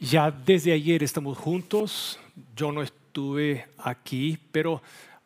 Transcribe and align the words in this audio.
Ya 0.00 0.30
desde 0.30 0.72
ayer 0.72 1.02
estamos 1.02 1.38
juntos. 1.38 2.18
Yo 2.56 2.72
no 2.72 2.82
estuve 2.82 3.66
aquí, 3.78 4.36
pero 4.50 4.82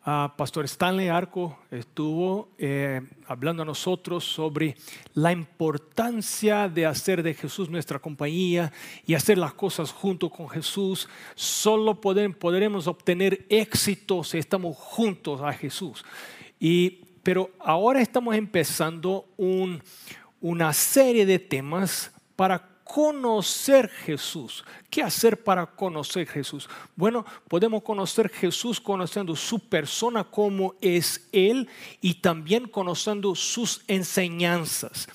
uh, 0.06 0.28
Pastor 0.36 0.66
Stanley 0.66 1.08
Arco 1.08 1.58
estuvo 1.70 2.50
eh, 2.58 3.00
hablando 3.26 3.62
a 3.62 3.66
nosotros 3.66 4.24
sobre 4.24 4.76
la 5.14 5.32
importancia 5.32 6.68
de 6.68 6.84
hacer 6.84 7.22
de 7.22 7.32
Jesús 7.32 7.70
nuestra 7.70 7.98
compañía 7.98 8.70
y 9.06 9.14
hacer 9.14 9.38
las 9.38 9.54
cosas 9.54 9.90
junto 9.90 10.28
con 10.28 10.50
Jesús. 10.50 11.08
Solo 11.34 11.98
poder, 11.98 12.38
podremos 12.38 12.86
obtener 12.86 13.46
éxito 13.48 14.22
si 14.22 14.36
estamos 14.36 14.76
juntos 14.76 15.40
a 15.40 15.52
Jesús. 15.54 16.04
Y, 16.60 16.90
pero 17.22 17.50
ahora 17.58 18.02
estamos 18.02 18.36
empezando 18.36 19.26
un, 19.38 19.82
una 20.42 20.74
serie 20.74 21.24
de 21.24 21.38
temas 21.38 22.12
para 22.36 22.67
conocer 22.88 23.90
Jesús. 23.90 24.64
¿Qué 24.88 25.02
hacer 25.02 25.44
para 25.44 25.66
conocer 25.66 26.26
Jesús? 26.26 26.68
Bueno, 26.96 27.24
podemos 27.46 27.82
conocer 27.82 28.30
Jesús 28.30 28.80
conociendo 28.80 29.36
su 29.36 29.60
persona 29.60 30.24
como 30.24 30.74
es 30.80 31.28
Él 31.30 31.68
y 32.00 32.14
también 32.14 32.66
conociendo 32.66 33.34
sus 33.34 33.84
enseñanzas. 33.88 35.06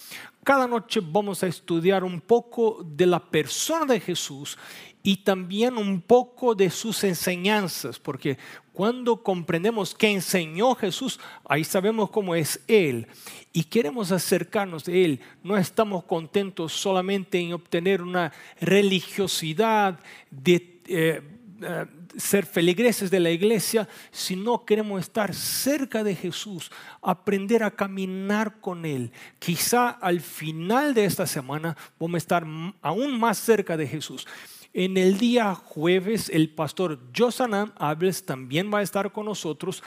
Cada 0.43 0.67
noche 0.67 1.01
vamos 1.03 1.41
a 1.41 1.47
estudiar 1.47 2.03
un 2.03 2.21
poco 2.21 2.85
de 2.85 3.07
la 3.07 3.19
persona 3.19 3.91
de 3.91 3.99
Jesús 3.99 4.55
y 5.01 5.17
también 5.17 5.77
un 5.77 5.99
poco 5.99 6.53
de 6.53 6.69
sus 6.69 7.03
enseñanzas, 7.03 7.97
porque 7.97 8.37
cuando 8.73 9.21
comprendemos 9.21 9.93
qué 9.93 10.09
enseñó 10.09 10.75
Jesús, 10.75 11.19
ahí 11.45 11.63
sabemos 11.63 12.09
cómo 12.09 12.35
es 12.35 12.59
Él 12.67 13.07
y 13.53 13.65
queremos 13.65 14.11
acercarnos 14.11 14.83
de 14.83 15.05
Él. 15.05 15.19
No 15.43 15.57
estamos 15.57 16.03
contentos 16.05 16.73
solamente 16.73 17.39
en 17.39 17.53
obtener 17.53 18.01
una 18.01 18.33
religiosidad 18.59 19.99
de... 20.31 20.81
Eh, 20.87 21.21
eh, 21.61 21.85
ser 22.17 22.45
feligreses 22.45 23.09
de 23.09 23.19
la 23.19 23.31
iglesia, 23.31 23.87
sino 24.11 24.65
queremos 24.65 25.01
estar 25.01 25.33
cerca 25.33 26.03
de 26.03 26.15
Jesús, 26.15 26.71
aprender 27.01 27.63
a 27.63 27.71
caminar 27.71 28.59
con 28.59 28.85
Él. 28.85 29.11
Quizá 29.39 29.89
al 29.89 30.21
final 30.21 30.93
de 30.93 31.05
esta 31.05 31.25
semana 31.25 31.75
vamos 31.99 32.15
a 32.15 32.17
estar 32.17 32.45
aún 32.81 33.19
más 33.19 33.37
cerca 33.37 33.77
de 33.77 33.87
Jesús. 33.87 34.27
En 34.75 34.97
el 34.97 35.19
día 35.19 35.53
jueves, 35.53 36.29
el 36.29 36.49
pastor 36.49 36.97
Josanam 37.15 37.71
Ables 37.75 38.25
también 38.25 38.73
va 38.73 38.79
a 38.79 38.81
estar 38.81 39.11
con 39.11 39.25
nosotros 39.25 39.83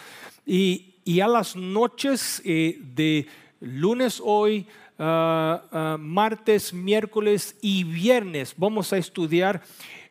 y, 0.47 0.93
a 1.21 1.27
las 1.27 1.57
noches 1.57 2.41
eh, 2.45 2.79
de 2.95 3.27
lunes 3.59 4.23
hoy, 4.25 4.65
ah, 5.01 5.65
ah, 5.73 5.97
martes, 5.99 6.73
miércoles 6.73 7.57
y 7.61 7.83
viernes 7.83 8.55
vamos 8.57 8.93
a 8.93 8.99
estudiar 8.99 9.61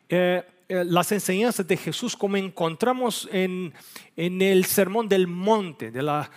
eh, 0.09 0.43
eh, 0.67 0.83
las 0.83 1.09
enseñanzas 1.13 1.65
de 1.65 1.77
Jesús 1.77 2.17
como 2.17 2.35
encontramos 2.35 3.29
en, 3.31 3.73
en 4.17 4.41
el 4.41 4.65
Sermón 4.65 5.07
del 5.07 5.27
Monte, 5.27 5.89
de 5.89 6.03
la, 6.03 6.29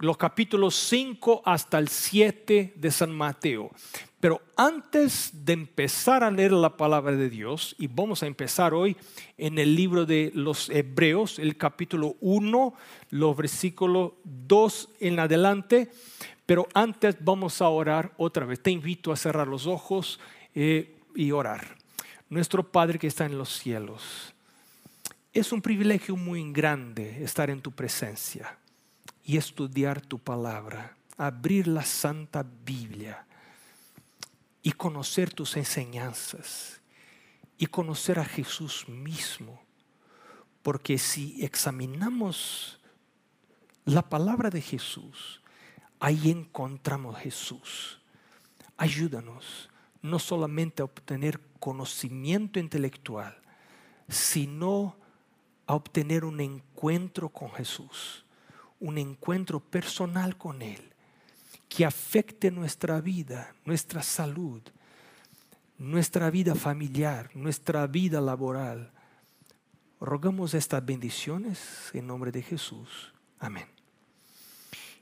los 0.00 0.16
capítulos 0.16 0.74
5 0.74 1.42
hasta 1.44 1.78
el 1.78 1.86
7 1.86 2.72
de 2.74 2.90
San 2.90 3.12
Mateo. 3.12 3.70
Pero 4.22 4.40
antes 4.54 5.32
de 5.32 5.52
empezar 5.52 6.22
a 6.22 6.30
leer 6.30 6.52
la 6.52 6.76
palabra 6.76 7.10
de 7.16 7.28
Dios, 7.28 7.74
y 7.76 7.88
vamos 7.88 8.22
a 8.22 8.28
empezar 8.28 8.72
hoy 8.72 8.96
en 9.36 9.58
el 9.58 9.74
libro 9.74 10.06
de 10.06 10.30
los 10.32 10.70
Hebreos, 10.70 11.40
el 11.40 11.56
capítulo 11.56 12.14
1, 12.20 12.72
los 13.10 13.36
versículos 13.36 14.12
2 14.22 14.90
en 15.00 15.18
adelante, 15.18 15.90
pero 16.46 16.68
antes 16.72 17.16
vamos 17.18 17.60
a 17.60 17.68
orar 17.68 18.12
otra 18.16 18.46
vez. 18.46 18.62
Te 18.62 18.70
invito 18.70 19.10
a 19.10 19.16
cerrar 19.16 19.48
los 19.48 19.66
ojos 19.66 20.20
eh, 20.54 20.94
y 21.16 21.32
orar. 21.32 21.76
Nuestro 22.30 22.70
Padre 22.70 23.00
que 23.00 23.08
está 23.08 23.26
en 23.26 23.36
los 23.36 23.48
cielos, 23.48 24.34
es 25.32 25.50
un 25.50 25.60
privilegio 25.60 26.14
muy 26.14 26.52
grande 26.52 27.24
estar 27.24 27.50
en 27.50 27.60
tu 27.60 27.72
presencia 27.72 28.56
y 29.24 29.36
estudiar 29.36 30.00
tu 30.00 30.20
palabra, 30.20 30.96
abrir 31.16 31.66
la 31.66 31.82
Santa 31.82 32.46
Biblia 32.64 33.26
y 34.62 34.72
conocer 34.72 35.32
tus 35.32 35.56
enseñanzas 35.56 36.80
y 37.58 37.66
conocer 37.66 38.18
a 38.18 38.24
Jesús 38.24 38.88
mismo. 38.88 39.60
Porque 40.62 40.98
si 40.98 41.44
examinamos 41.44 42.80
la 43.84 44.08
palabra 44.08 44.50
de 44.50 44.60
Jesús, 44.60 45.42
ahí 45.98 46.30
encontramos 46.30 47.18
Jesús. 47.18 48.00
Ayúdanos 48.76 49.68
no 50.00 50.18
solamente 50.18 50.82
a 50.82 50.84
obtener 50.84 51.40
conocimiento 51.58 52.58
intelectual, 52.58 53.36
sino 54.08 54.96
a 55.66 55.74
obtener 55.74 56.24
un 56.24 56.40
encuentro 56.40 57.28
con 57.28 57.50
Jesús, 57.52 58.24
un 58.80 58.98
encuentro 58.98 59.60
personal 59.60 60.36
con 60.36 60.62
Él 60.62 60.91
que 61.74 61.86
afecte 61.86 62.50
nuestra 62.50 63.00
vida, 63.00 63.54
nuestra 63.64 64.02
salud, 64.02 64.60
nuestra 65.78 66.30
vida 66.30 66.54
familiar, 66.54 67.30
nuestra 67.34 67.86
vida 67.86 68.20
laboral. 68.20 68.92
Rogamos 69.98 70.52
estas 70.52 70.84
bendiciones 70.84 71.88
en 71.94 72.06
nombre 72.06 72.30
de 72.30 72.42
Jesús. 72.42 73.14
Amén. 73.38 73.64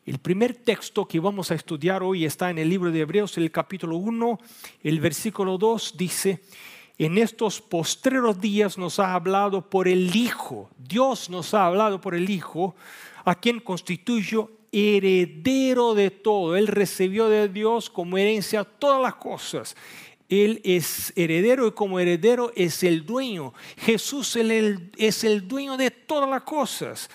El 0.06 0.20
primer 0.20 0.54
texto 0.54 1.08
que 1.08 1.18
vamos 1.18 1.50
a 1.50 1.56
estudiar 1.56 2.04
hoy 2.04 2.24
está 2.24 2.50
en 2.50 2.58
el 2.58 2.68
libro 2.68 2.92
de 2.92 3.00
Hebreos, 3.00 3.36
el 3.36 3.50
capítulo 3.50 3.96
1, 3.96 4.38
el 4.84 5.00
versículo 5.00 5.58
2 5.58 5.96
dice, 5.96 6.40
en 6.98 7.18
estos 7.18 7.60
postreros 7.60 8.40
días 8.40 8.78
nos 8.78 9.00
ha 9.00 9.14
hablado 9.14 9.68
por 9.68 9.88
el 9.88 10.14
Hijo, 10.14 10.70
Dios 10.78 11.30
nos 11.30 11.52
ha 11.52 11.66
hablado 11.66 12.00
por 12.00 12.14
el 12.14 12.30
Hijo, 12.30 12.76
a 13.24 13.34
quien 13.34 13.58
constituyo 13.58 14.59
heredero 14.72 15.94
de 15.94 16.10
todo. 16.10 16.56
Él 16.56 16.66
recibió 16.66 17.28
de 17.28 17.48
Dios 17.48 17.90
como 17.90 18.18
herencia 18.18 18.64
todas 18.64 19.02
las 19.02 19.14
cosas. 19.14 19.76
Él 20.28 20.60
es 20.64 21.12
heredero 21.16 21.66
y 21.66 21.72
como 21.72 21.98
heredero 21.98 22.52
es 22.54 22.82
el 22.82 23.04
dueño. 23.04 23.52
Jesús 23.76 24.36
es 24.36 25.24
el 25.24 25.48
dueño 25.48 25.76
de 25.76 25.90
todas 25.90 26.30
las 26.30 26.42
cosas. 26.42 27.10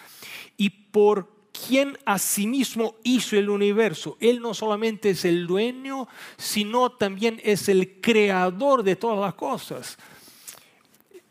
Y 0.57 0.69
por 0.69 1.33
quien 1.67 1.97
asimismo 2.05 2.95
hizo 3.03 3.37
el 3.37 3.49
universo. 3.49 4.17
Él 4.19 4.41
no 4.41 4.53
solamente 4.53 5.11
es 5.11 5.23
el 5.23 5.47
dueño, 5.47 6.07
sino 6.37 6.91
también 6.91 7.39
es 7.43 7.69
el 7.69 8.01
creador 8.01 8.83
de 8.83 8.97
todas 8.97 9.19
las 9.19 9.35
cosas 9.35 9.97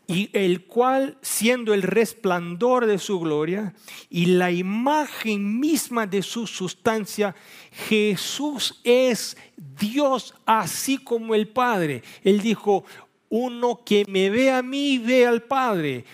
y 0.07 0.29
el 0.33 0.65
cual 0.65 1.17
siendo 1.21 1.73
el 1.73 1.81
resplandor 1.81 2.85
de 2.85 2.99
su 2.99 3.19
gloria 3.19 3.73
y 4.09 4.27
la 4.27 4.51
imagen 4.51 5.59
misma 5.59 6.05
de 6.05 6.21
su 6.21 6.45
sustancia, 6.45 7.35
Jesús 7.87 8.81
es 8.83 9.35
Dios 9.57 10.35
así 10.45 10.97
como 10.97 11.33
el 11.33 11.47
Padre. 11.47 12.03
Él 12.23 12.41
dijo, 12.41 12.85
uno 13.29 13.81
que 13.83 14.05
me 14.07 14.29
ve 14.29 14.51
a 14.51 14.61
mí 14.61 14.99
ve 14.99 15.25
al 15.25 15.41
Padre. 15.43 16.05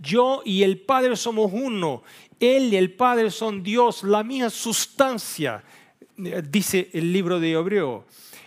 Yo 0.00 0.42
y 0.44 0.62
el 0.62 0.78
Padre 0.78 1.16
somos 1.16 1.50
uno. 1.52 2.04
Él 2.38 2.72
y 2.72 2.76
el 2.76 2.92
Padre 2.92 3.30
son 3.30 3.62
Dios, 3.62 4.04
la 4.04 4.22
mía 4.22 4.50
sustancia, 4.50 5.64
dice 6.16 6.90
el 6.92 7.12
libro 7.12 7.40
de 7.40 7.52
Hebreo. 7.52 8.04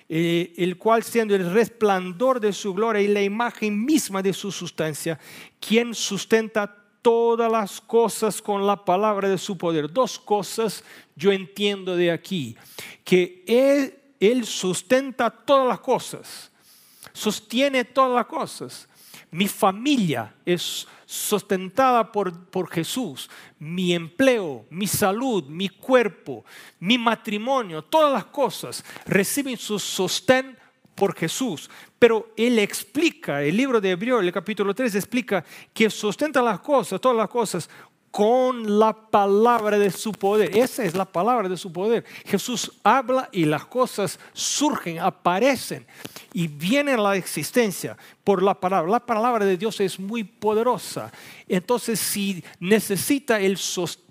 Eh, 0.09 0.53
el 0.55 0.77
cual 0.77 1.03
siendo 1.03 1.35
el 1.35 1.51
resplandor 1.51 2.39
de 2.39 2.53
su 2.53 2.73
gloria 2.73 3.01
y 3.01 3.09
la 3.09 3.21
imagen 3.21 3.83
misma 3.83 4.21
de 4.21 4.31
su 4.31 4.53
sustancia, 4.53 5.19
quien 5.59 5.93
sustenta 5.93 6.73
todas 7.01 7.51
las 7.51 7.81
cosas 7.81 8.41
con 8.41 8.65
la 8.65 8.85
palabra 8.85 9.27
de 9.27 9.37
su 9.37 9.57
poder. 9.57 9.91
Dos 9.91 10.17
cosas 10.17 10.81
yo 11.15 11.33
entiendo 11.33 11.95
de 11.97 12.11
aquí, 12.11 12.55
que 13.03 13.43
Él, 13.47 13.99
él 14.19 14.45
sustenta 14.45 15.29
todas 15.29 15.67
las 15.67 15.79
cosas, 15.81 16.51
sostiene 17.11 17.83
todas 17.83 18.15
las 18.15 18.25
cosas. 18.27 18.87
Mi 19.37 19.47
familia 19.47 20.33
es 20.43 20.87
sustentada 21.05 22.11
por, 22.11 22.49
por 22.49 22.71
Jesús, 22.71 23.29
mi 23.59 23.93
empleo, 23.93 24.65
mi 24.71 24.87
salud, 24.87 25.43
mi 25.43 25.69
cuerpo, 25.69 26.43
mi 26.79 26.97
matrimonio, 26.97 27.83
todas 27.83 28.11
las 28.11 28.25
cosas 28.25 28.83
reciben 29.05 29.55
su 29.55 29.77
sostén 29.77 30.57
por 30.95 31.15
Jesús. 31.15 31.69
Pero 31.99 32.33
Él 32.35 32.57
explica, 32.57 33.43
el 33.43 33.55
libro 33.55 33.79
de 33.79 33.91
Hebreo, 33.91 34.21
el 34.21 34.31
capítulo 34.31 34.73
3, 34.73 34.95
explica 34.95 35.45
que 35.71 35.87
sustenta 35.91 36.41
las 36.41 36.59
cosas, 36.61 36.99
todas 36.99 37.17
las 37.17 37.29
cosas, 37.29 37.69
con 38.11 38.79
la 38.79 38.93
palabra 38.93 39.77
de 39.77 39.91
su 39.91 40.11
poder. 40.11 40.57
Esa 40.57 40.83
es 40.83 40.95
la 40.95 41.05
palabra 41.05 41.47
de 41.47 41.57
su 41.57 41.71
poder. 41.71 42.03
Jesús 42.25 42.71
habla 42.83 43.29
y 43.31 43.45
las 43.45 43.65
cosas 43.65 44.19
surgen, 44.33 44.99
aparecen 44.99 45.85
y 46.33 46.47
vienen 46.47 46.99
a 46.99 47.03
la 47.03 47.15
existencia 47.15 47.97
por 48.23 48.41
la 48.41 48.59
palabra. 48.59 48.91
La 48.91 49.05
palabra 49.05 49.45
de 49.45 49.57
Dios 49.57 49.79
es 49.79 49.99
muy 49.99 50.23
poderosa. 50.23 51.11
Entonces, 51.47 51.99
si 51.99 52.43
necesita 52.59 53.39
el 53.39 53.57
sostén 53.57 54.07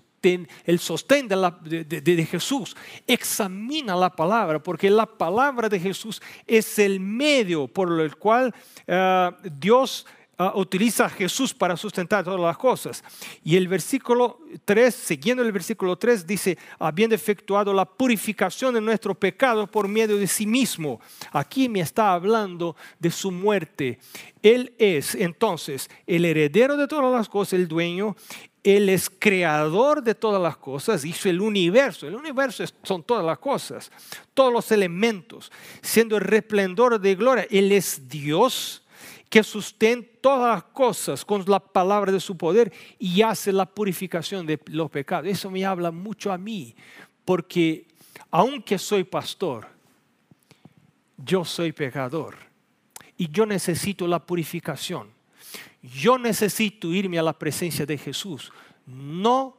el 0.65 0.79
sostén 0.79 1.27
de, 1.27 2.27
Jesús. 2.29 2.75
Examina 3.05 3.95
la 3.95 4.09
palabra, 4.09 4.61
porque 4.61 4.89
la 4.89 5.05
palabra 5.05 5.69
de 5.69 5.79
Jesús 5.79 6.21
es 6.45 6.79
el 6.79 6.99
medio 6.99 7.67
por 7.67 7.99
el 8.01 8.15
cual 8.17 8.53
eh, 8.87 9.31
Dios 9.57 10.05
Ah, 10.39 10.53
utiliza 10.55 11.05
a 11.05 11.09
Jesús 11.09 11.51
para 11.51 11.75
sustentar 11.75 12.23
todas 12.23 12.39
las 12.39 12.59
cosas. 12.59 13.03
Y 13.43 13.55
el 13.55 13.67
versículo 13.67 14.39
3, 14.65 14.93
siguiendo 14.93 15.41
el 15.41 15.51
versículo 15.51 15.97
3, 15.97 16.27
dice, 16.27 16.59
habiendo 16.77 17.15
efectuado 17.15 17.73
la 17.73 17.85
purificación 17.85 18.75
de 18.75 18.81
nuestro 18.81 19.15
pecado 19.15 19.65
por 19.65 19.87
medio 19.87 20.15
de 20.15 20.27
sí 20.27 20.45
mismo. 20.45 21.01
Aquí 21.31 21.67
me 21.67 21.79
está 21.79 22.13
hablando 22.13 22.75
de 22.99 23.09
su 23.09 23.31
muerte. 23.31 23.97
Él 24.43 24.75
es 24.77 25.15
entonces 25.15 25.89
el 26.05 26.23
heredero 26.23 26.77
de 26.77 26.87
todas 26.87 27.11
las 27.11 27.27
cosas, 27.27 27.53
el 27.53 27.67
dueño. 27.67 28.15
Él 28.63 28.89
es 28.89 29.09
creador 29.09 30.03
de 30.03 30.13
todas 30.13 30.41
las 30.41 30.57
cosas, 30.57 31.03
hizo 31.03 31.29
el 31.29 31.41
universo. 31.41 32.05
El 32.05 32.15
universo 32.15 32.63
son 32.83 33.01
todas 33.01 33.25
las 33.25 33.39
cosas, 33.39 33.91
todos 34.35 34.53
los 34.53 34.71
elementos, 34.71 35.51
siendo 35.81 36.15
el 36.15 36.21
resplendor 36.21 36.99
de 36.99 37.15
gloria. 37.15 37.47
Él 37.49 37.71
es 37.71 38.07
Dios 38.07 38.83
que 39.29 39.43
sustenta 39.43 40.09
todas 40.21 40.55
las 40.55 40.63
cosas 40.65 41.25
con 41.25 41.43
la 41.47 41.59
palabra 41.59 42.11
de 42.11 42.19
su 42.19 42.37
poder 42.37 42.71
y 42.97 43.21
hace 43.21 43.51
la 43.51 43.65
purificación 43.65 44.45
de 44.45 44.59
los 44.67 44.89
pecados. 44.89 45.27
Eso 45.27 45.49
me 45.49 45.65
habla 45.65 45.91
mucho 45.91 46.31
a 46.31 46.37
mí, 46.37 46.75
porque 47.25 47.85
aunque 48.31 48.77
soy 48.77 49.03
pastor, 49.03 49.67
yo 51.17 51.43
soy 51.43 51.71
pecador 51.71 52.35
y 53.17 53.29
yo 53.29 53.45
necesito 53.45 54.07
la 54.07 54.25
purificación. 54.25 55.15
Yo 55.81 56.17
necesito 56.17 56.91
irme 56.91 57.19
a 57.19 57.23
la 57.23 57.37
presencia 57.37 57.85
de 57.85 57.97
Jesús, 57.97 58.51
no 58.85 59.57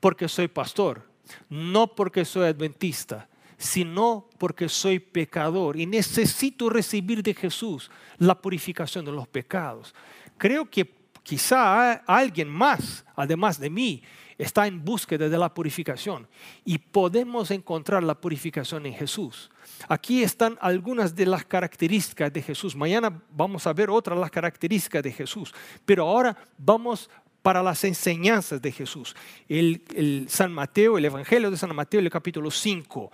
porque 0.00 0.28
soy 0.28 0.48
pastor, 0.48 1.06
no 1.48 1.94
porque 1.94 2.24
soy 2.24 2.46
adventista, 2.46 3.28
sino 3.62 4.28
porque 4.38 4.68
soy 4.68 4.98
pecador 4.98 5.78
y 5.78 5.86
necesito 5.86 6.68
recibir 6.68 7.22
de 7.22 7.32
Jesús 7.32 7.92
la 8.18 8.34
purificación 8.34 9.04
de 9.04 9.12
los 9.12 9.28
pecados. 9.28 9.94
Creo 10.36 10.68
que 10.68 10.92
quizá 11.22 11.92
alguien 11.92 12.48
más, 12.48 13.04
además 13.14 13.60
de 13.60 13.70
mí, 13.70 14.02
está 14.36 14.66
en 14.66 14.84
búsqueda 14.84 15.28
de 15.28 15.38
la 15.38 15.54
purificación 15.54 16.26
y 16.64 16.76
podemos 16.76 17.52
encontrar 17.52 18.02
la 18.02 18.20
purificación 18.20 18.84
en 18.84 18.94
Jesús. 18.94 19.48
Aquí 19.88 20.24
están 20.24 20.58
algunas 20.60 21.14
de 21.14 21.26
las 21.26 21.44
características 21.44 22.32
de 22.32 22.42
Jesús. 22.42 22.74
Mañana 22.74 23.22
vamos 23.30 23.64
a 23.68 23.72
ver 23.72 23.90
otras 23.90 24.18
las 24.18 24.32
características 24.32 25.04
de 25.04 25.12
Jesús, 25.12 25.54
pero 25.84 26.08
ahora 26.08 26.36
vamos 26.58 27.08
para 27.42 27.62
las 27.62 27.84
enseñanzas 27.84 28.62
de 28.62 28.72
Jesús. 28.72 29.14
El, 29.48 30.26
San 30.28 30.52
Mateo, 30.52 30.96
el 30.96 31.04
Evangelio 31.04 31.50
de 31.50 31.56
San 31.56 31.74
Mateo, 31.74 32.00
el 32.00 32.08
capítulo 32.10 32.50
5. 32.50 33.10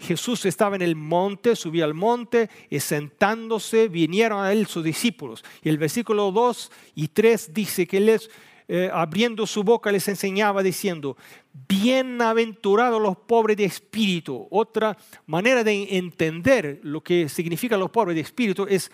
Jesús 0.00 0.44
estaba 0.46 0.76
en 0.76 0.82
el 0.82 0.96
monte, 0.96 1.54
subía 1.54 1.84
al 1.84 1.94
monte 1.94 2.50
y 2.68 2.80
sentándose 2.80 3.88
vinieron 3.88 4.42
a 4.42 4.52
él 4.52 4.66
sus 4.66 4.82
discípulos. 4.82 5.44
Y 5.62 5.68
el 5.68 5.78
versículo 5.78 6.32
2 6.32 6.72
y 6.96 7.08
3 7.08 7.54
dice 7.54 7.86
que 7.86 7.98
él 7.98 8.08
es, 8.08 8.30
eh, 8.66 8.90
abriendo 8.92 9.46
su 9.46 9.62
boca 9.62 9.92
les 9.92 10.08
enseñaba 10.08 10.62
diciendo, 10.62 11.16
bienaventurados 11.52 13.00
los 13.00 13.16
pobres 13.16 13.56
de 13.56 13.64
espíritu. 13.64 14.46
Otra 14.50 14.96
manera 15.26 15.64
de 15.64 15.96
entender 15.96 16.80
lo 16.82 17.00
que 17.00 17.28
significa 17.28 17.76
los 17.76 17.90
pobres 17.90 18.14
de 18.14 18.22
espíritu 18.22 18.66
es 18.68 18.90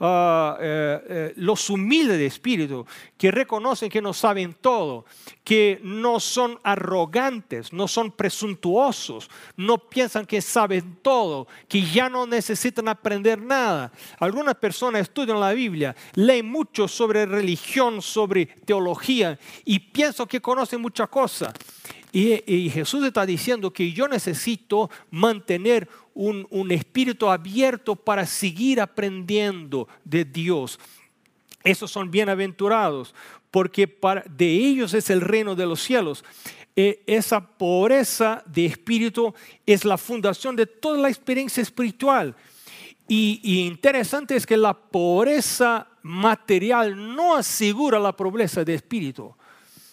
ah, 0.00 0.56
eh, 0.60 1.00
eh, 1.08 1.32
los 1.36 1.70
humildes 1.70 2.18
de 2.18 2.26
espíritu, 2.26 2.86
que 3.16 3.30
reconocen 3.30 3.90
que 3.90 4.02
no 4.02 4.12
saben 4.12 4.54
todo, 4.60 5.04
que 5.44 5.80
no 5.82 6.20
son 6.20 6.58
arrogantes, 6.62 7.72
no 7.72 7.86
son 7.86 8.10
presuntuosos, 8.10 9.30
no 9.56 9.78
piensan 9.78 10.26
que 10.26 10.40
saben 10.40 10.98
todo, 11.02 11.46
que 11.68 11.82
ya 11.82 12.08
no 12.08 12.26
necesitan 12.26 12.88
aprender 12.88 13.40
nada. 13.40 13.92
Algunas 14.18 14.56
personas 14.56 15.02
estudian 15.02 15.40
la 15.40 15.52
Biblia, 15.52 15.94
leen 16.14 16.46
mucho 16.46 16.88
sobre 16.88 17.26
religión, 17.26 18.02
sobre 18.02 18.46
teología 18.46 19.38
y 19.64 19.78
piensan 19.78 20.26
que 20.26 20.40
conocen 20.40 20.80
muchas 20.80 21.08
cosas. 21.08 21.52
Y, 22.12 22.70
Jesús 22.70 23.04
está 23.04 23.24
diciendo 23.24 23.72
que 23.72 23.92
yo 23.92 24.08
necesito 24.08 24.90
mantener 25.10 25.88
un, 26.14 26.70
espíritu 26.70 27.28
abierto 27.28 27.94
para 27.94 28.26
seguir 28.26 28.80
aprendiendo 28.80 29.88
de 30.04 30.24
Dios. 30.24 30.78
Esos 31.62 31.90
son 31.90 32.10
bienaventurados, 32.10 33.14
porque 33.50 33.88
de 34.28 34.46
ellos 34.46 34.94
es 34.94 35.08
el 35.10 35.20
reino 35.20 35.54
de 35.54 35.66
los 35.66 35.80
cielos. 35.80 36.24
E, 36.74 37.02
esa 37.06 37.40
pobreza 37.40 38.42
de 38.46 38.66
espíritu 38.66 39.34
es 39.66 39.84
la 39.84 39.98
fundación 39.98 40.56
de 40.56 40.66
toda 40.66 40.98
la 40.98 41.08
experiencia 41.08 41.62
espiritual. 41.62 42.34
Y, 43.06 43.40
y, 43.42 43.66
interesante 43.66 44.34
es 44.34 44.46
que 44.46 44.56
la 44.56 44.74
pobreza 44.74 45.86
material 46.02 47.14
no 47.14 47.36
asegura 47.36 47.98
la 47.98 48.16
pobreza 48.16 48.64
de 48.64 48.74
espíritu 48.74 49.34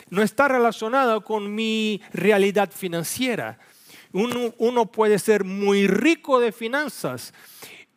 no 0.09 0.21
está 0.21 0.47
relacionada 0.47 1.19
con 1.19 1.53
mi 1.53 2.01
realidad 2.13 2.71
financiera. 2.71 3.59
Uno, 4.13 4.85
puede 4.91 5.19
ser 5.19 5.43
muy 5.43 5.87
rico 5.87 6.39
de 6.39 6.51
finanzas 6.51 7.33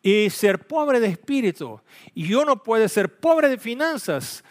y 0.03 0.29
ser 0.29 0.67
pobre 0.67 0.99
de 0.99 1.07
espíritu. 1.07 1.79
Y 2.13 2.33
uno 2.33 2.61
puede 2.61 2.89
ser 2.89 3.19
pobre 3.19 3.49
de 3.49 3.57
finanzas 3.57 4.43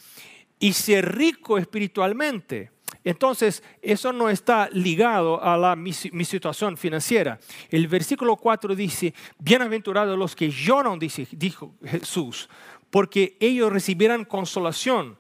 y 0.59 0.73
ser 0.73 1.17
rico 1.17 1.59
espiritualmente. 1.59 2.71
Entonces, 3.05 3.63
eso 3.81 4.13
no 4.13 4.29
está 4.29 4.69
ligado 4.73 5.43
a 5.43 5.77
mi, 5.77 5.93
situación 5.93 6.77
financiera. 6.77 7.39
El 7.71 7.89
versículo 7.89 8.37
4 8.37 8.75
dice, 8.75 9.15
bienaventurados 9.39 10.19
los 10.19 10.35
que 10.35 10.51
lloran, 10.51 10.99
dijo 10.99 11.75
Jesús, 11.85 12.49
porque 12.91 13.37
ellos 13.41 13.73
recibirán 13.73 14.25
consolación 14.25 15.20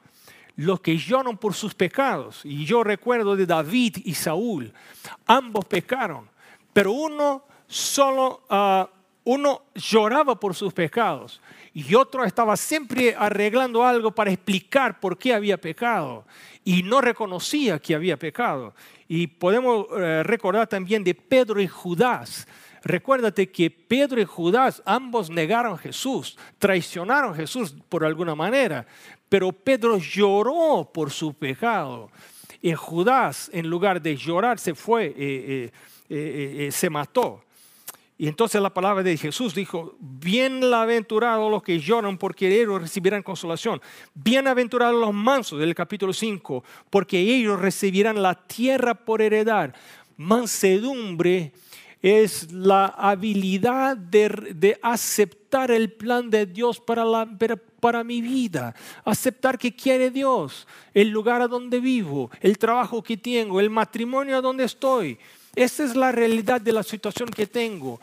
los 0.60 0.80
que 0.80 0.96
lloran 0.96 1.38
por 1.38 1.54
sus 1.54 1.74
pecados. 1.74 2.42
Y 2.44 2.66
yo 2.66 2.84
recuerdo 2.84 3.34
de 3.34 3.46
David 3.46 3.96
y 4.04 4.14
Saúl, 4.14 4.72
ambos 5.26 5.64
pecaron, 5.64 6.28
pero 6.72 6.92
uno 6.92 7.44
solo, 7.66 8.42
ah, 8.50 8.88
uno 9.24 9.62
lloraba 9.74 10.38
por 10.38 10.54
sus 10.54 10.72
pecados 10.72 11.40
y 11.72 11.94
otro 11.94 12.24
estaba 12.24 12.56
siempre 12.56 13.14
arreglando 13.16 13.84
algo 13.84 14.10
para 14.10 14.32
explicar 14.32 15.00
por 15.00 15.16
qué 15.16 15.32
había 15.32 15.56
pecado 15.56 16.26
y 16.62 16.82
no 16.82 17.00
reconocía 17.00 17.78
que 17.78 17.94
había 17.94 18.18
pecado. 18.18 18.74
Y 19.08 19.28
podemos 19.28 19.86
eh, 19.96 20.22
recordar 20.24 20.66
también 20.66 21.02
de 21.02 21.14
Pedro 21.14 21.60
y 21.60 21.68
Judas. 21.68 22.46
Recuérdate 22.82 23.50
que 23.50 23.70
Pedro 23.70 24.20
y 24.20 24.24
Judas 24.24 24.82
ambos 24.84 25.30
negaron 25.30 25.74
a 25.74 25.78
Jesús, 25.78 26.36
traicionaron 26.58 27.32
a 27.32 27.36
Jesús 27.36 27.74
por 27.88 28.04
alguna 28.04 28.34
manera, 28.34 28.86
pero 29.30 29.52
Pedro 29.52 29.96
lloró 29.96 30.90
por 30.92 31.10
su 31.10 31.32
pecado. 31.32 32.10
Y 32.60 32.74
Judas, 32.74 33.48
en 33.54 33.70
lugar 33.70 34.02
de 34.02 34.16
llorar, 34.16 34.58
se 34.58 34.74
fue, 34.74 35.06
eh, 35.06 35.14
eh, 35.16 35.72
eh, 36.10 36.68
se 36.70 36.90
mató. 36.90 37.42
Y 38.18 38.28
entonces 38.28 38.60
la 38.60 38.74
palabra 38.74 39.02
de 39.02 39.16
Jesús 39.16 39.54
dijo, 39.54 39.96
bienaventurados 39.98 41.50
los 41.50 41.62
que 41.62 41.78
lloran 41.78 42.18
porque 42.18 42.60
ellos 42.60 42.82
recibirán 42.82 43.22
consolación. 43.22 43.80
Bienaventurados 44.12 45.00
los 45.00 45.14
mansos 45.14 45.58
del 45.58 45.74
capítulo 45.74 46.12
5 46.12 46.62
porque 46.90 47.18
ellos 47.18 47.58
recibirán 47.58 48.20
la 48.20 48.34
tierra 48.34 48.94
por 48.94 49.22
heredar. 49.22 49.74
Mansedumbre 50.18 51.54
es 52.02 52.50
la 52.52 52.86
habilidad 52.86 53.96
de, 53.96 54.78
aceptar 54.82 55.70
el 55.70 55.92
plan 55.92 56.30
de 56.30 56.46
Dios 56.46 56.80
para, 56.80 57.04
la, 57.04 57.28
para 57.80 58.04
mi 58.04 58.20
vida, 58.20 58.74
aceptar 59.04 59.58
que 59.58 59.74
quiere 59.74 60.10
Dios, 60.10 60.66
el 60.94 61.08
lugar 61.08 61.42
a 61.42 61.48
donde 61.48 61.80
vivo, 61.80 62.30
el 62.40 62.56
trabajo 62.58 63.02
que 63.02 63.16
tengo, 63.16 63.60
el 63.60 63.70
matrimonio 63.70 64.38
a 64.38 64.40
donde 64.40 64.64
estoy. 64.64 65.18
Esa 65.54 65.84
es 65.84 65.96
la 65.96 66.12
realidad 66.12 66.60
de 66.60 66.72
la 66.72 66.82
situación 66.82 67.28
que 67.28 67.46
tengo. 67.46 68.00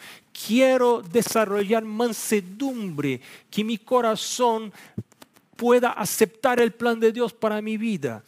Quiero 0.47 1.01
desarrollar 1.01 1.83
mansedumbre, 1.85 3.21
que 3.49 3.63
mi 3.63 3.77
corazón 3.77 4.73
pueda 5.55 5.91
aceptar 5.91 6.59
el 6.59 6.73
plan 6.73 6.99
de 6.99 7.11
Dios 7.11 7.33
para 7.33 7.61
mi 7.61 7.77
vida. 7.77 8.23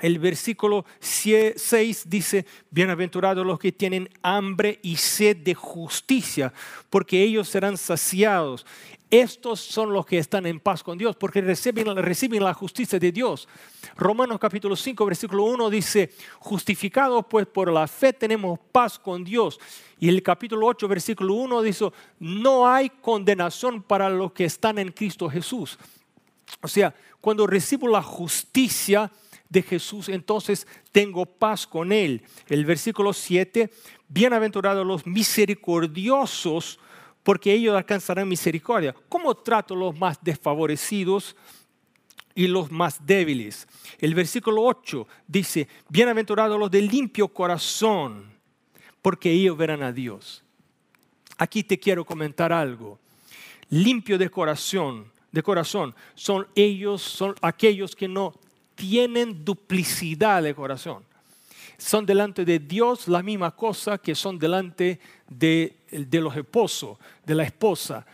El 0.00 0.18
versículo 0.18 0.84
6 1.00 2.04
dice, 2.06 2.46
bienaventurados 2.70 3.46
los 3.46 3.58
que 3.58 3.72
tienen 3.72 4.08
hambre 4.22 4.78
y 4.82 4.96
sed 4.96 5.36
de 5.36 5.54
justicia, 5.54 6.52
porque 6.88 7.22
ellos 7.22 7.48
serán 7.48 7.76
saciados. 7.76 8.66
Estos 9.10 9.60
son 9.60 9.92
los 9.92 10.06
que 10.06 10.18
están 10.18 10.46
en 10.46 10.60
paz 10.60 10.84
con 10.84 10.96
Dios, 10.96 11.16
porque 11.16 11.40
reciben, 11.40 12.44
la 12.44 12.54
justicia 12.54 12.98
de 12.98 13.10
Dios. 13.10 13.48
Romanos 13.96 14.38
capítulo 14.38 14.76
5, 14.76 15.04
versículo 15.04 15.44
1 15.44 15.68
dice, 15.68 16.12
justificados 16.38 17.24
pues 17.28 17.46
por 17.46 17.72
la 17.72 17.88
fe 17.88 18.12
tenemos 18.12 18.58
paz 18.70 18.98
con 18.98 19.24
Dios. 19.24 19.58
Y 19.98 20.08
el 20.08 20.22
capítulo 20.22 20.66
8, 20.66 20.86
versículo 20.86 21.34
1 21.34 21.62
dice, 21.62 21.90
no 22.20 22.68
hay 22.68 22.88
condenación 22.88 23.82
para 23.82 24.08
los 24.08 24.30
que 24.30 24.44
están 24.44 24.78
en 24.78 24.92
Cristo 24.92 25.28
Jesús. 25.28 25.76
O 26.62 26.68
sea, 26.68 26.94
cuando 27.20 27.48
recibo 27.48 27.88
la 27.88 28.02
justicia, 28.02 29.10
de 29.50 29.62
Jesús, 29.62 30.08
entonces 30.08 30.66
tengo 30.92 31.26
paz 31.26 31.66
con 31.66 31.92
Él. 31.92 32.22
El 32.48 32.64
versículo 32.64 33.12
7, 33.12 33.70
bienaventurados 34.08 34.86
los 34.86 35.06
misericordiosos, 35.06 36.78
porque 37.22 37.52
ellos 37.52 37.76
alcanzarán 37.76 38.28
misericordia. 38.28 38.94
¿Cómo 39.08 39.34
trato 39.34 39.76
los 39.76 39.98
más 39.98 40.18
desfavorecidos? 40.22 41.36
y 42.32 42.46
los 42.46 42.70
más 42.70 43.04
débiles. 43.04 43.66
El 43.98 44.14
versículo 44.14 44.62
8 44.62 45.06
dice, 45.26 45.66
bienaventurados 45.88 46.58
los 46.58 46.70
de 46.70 46.80
limpio 46.80 47.26
corazón, 47.28 48.32
porque 49.02 49.32
ellos 49.32 49.58
verán 49.58 49.82
a 49.82 49.92
Dios. 49.92 50.42
Aquí 51.36 51.64
te 51.64 51.78
quiero 51.78 52.04
comentar 52.04 52.52
algo. 52.52 53.00
Limpio 53.68 54.16
de 54.16 54.30
corazón, 54.30 55.10
de 55.32 55.42
corazón, 55.42 55.94
son 56.14 56.46
ellos, 56.54 57.02
son 57.02 57.34
aquellos 57.42 57.96
que 57.96 58.08
no 58.08 58.32
tienen 58.80 59.44
duplicidad 59.44 60.42
de 60.42 60.54
corazón. 60.54 61.04
Son 61.76 62.06
delante 62.06 62.46
de 62.46 62.58
Dios 62.58 63.08
la 63.08 63.22
misma 63.22 63.54
cosa 63.54 63.98
que 63.98 64.14
son 64.14 64.38
delante 64.38 64.98
de, 65.28 65.76
los 66.12 66.34
esposos, 66.34 66.96
de 67.26 67.34
la 67.34 67.42
esposa. 67.42 68.06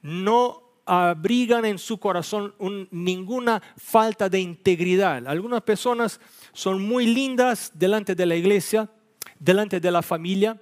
No 0.00 0.62
abrigan 0.86 1.66
en 1.66 1.78
su 1.78 1.98
corazón 1.98 2.54
ninguna 2.90 3.62
falta 3.76 4.30
de 4.30 4.40
integridad. 4.40 5.26
Algunas 5.26 5.60
personas 5.60 6.18
son 6.54 6.80
muy 6.82 7.06
lindas 7.06 7.70
delante 7.74 8.14
de 8.14 8.24
la 8.24 8.34
iglesia, 8.34 8.88
delante 9.38 9.78
de 9.78 9.90
la 9.90 10.00
familia, 10.00 10.58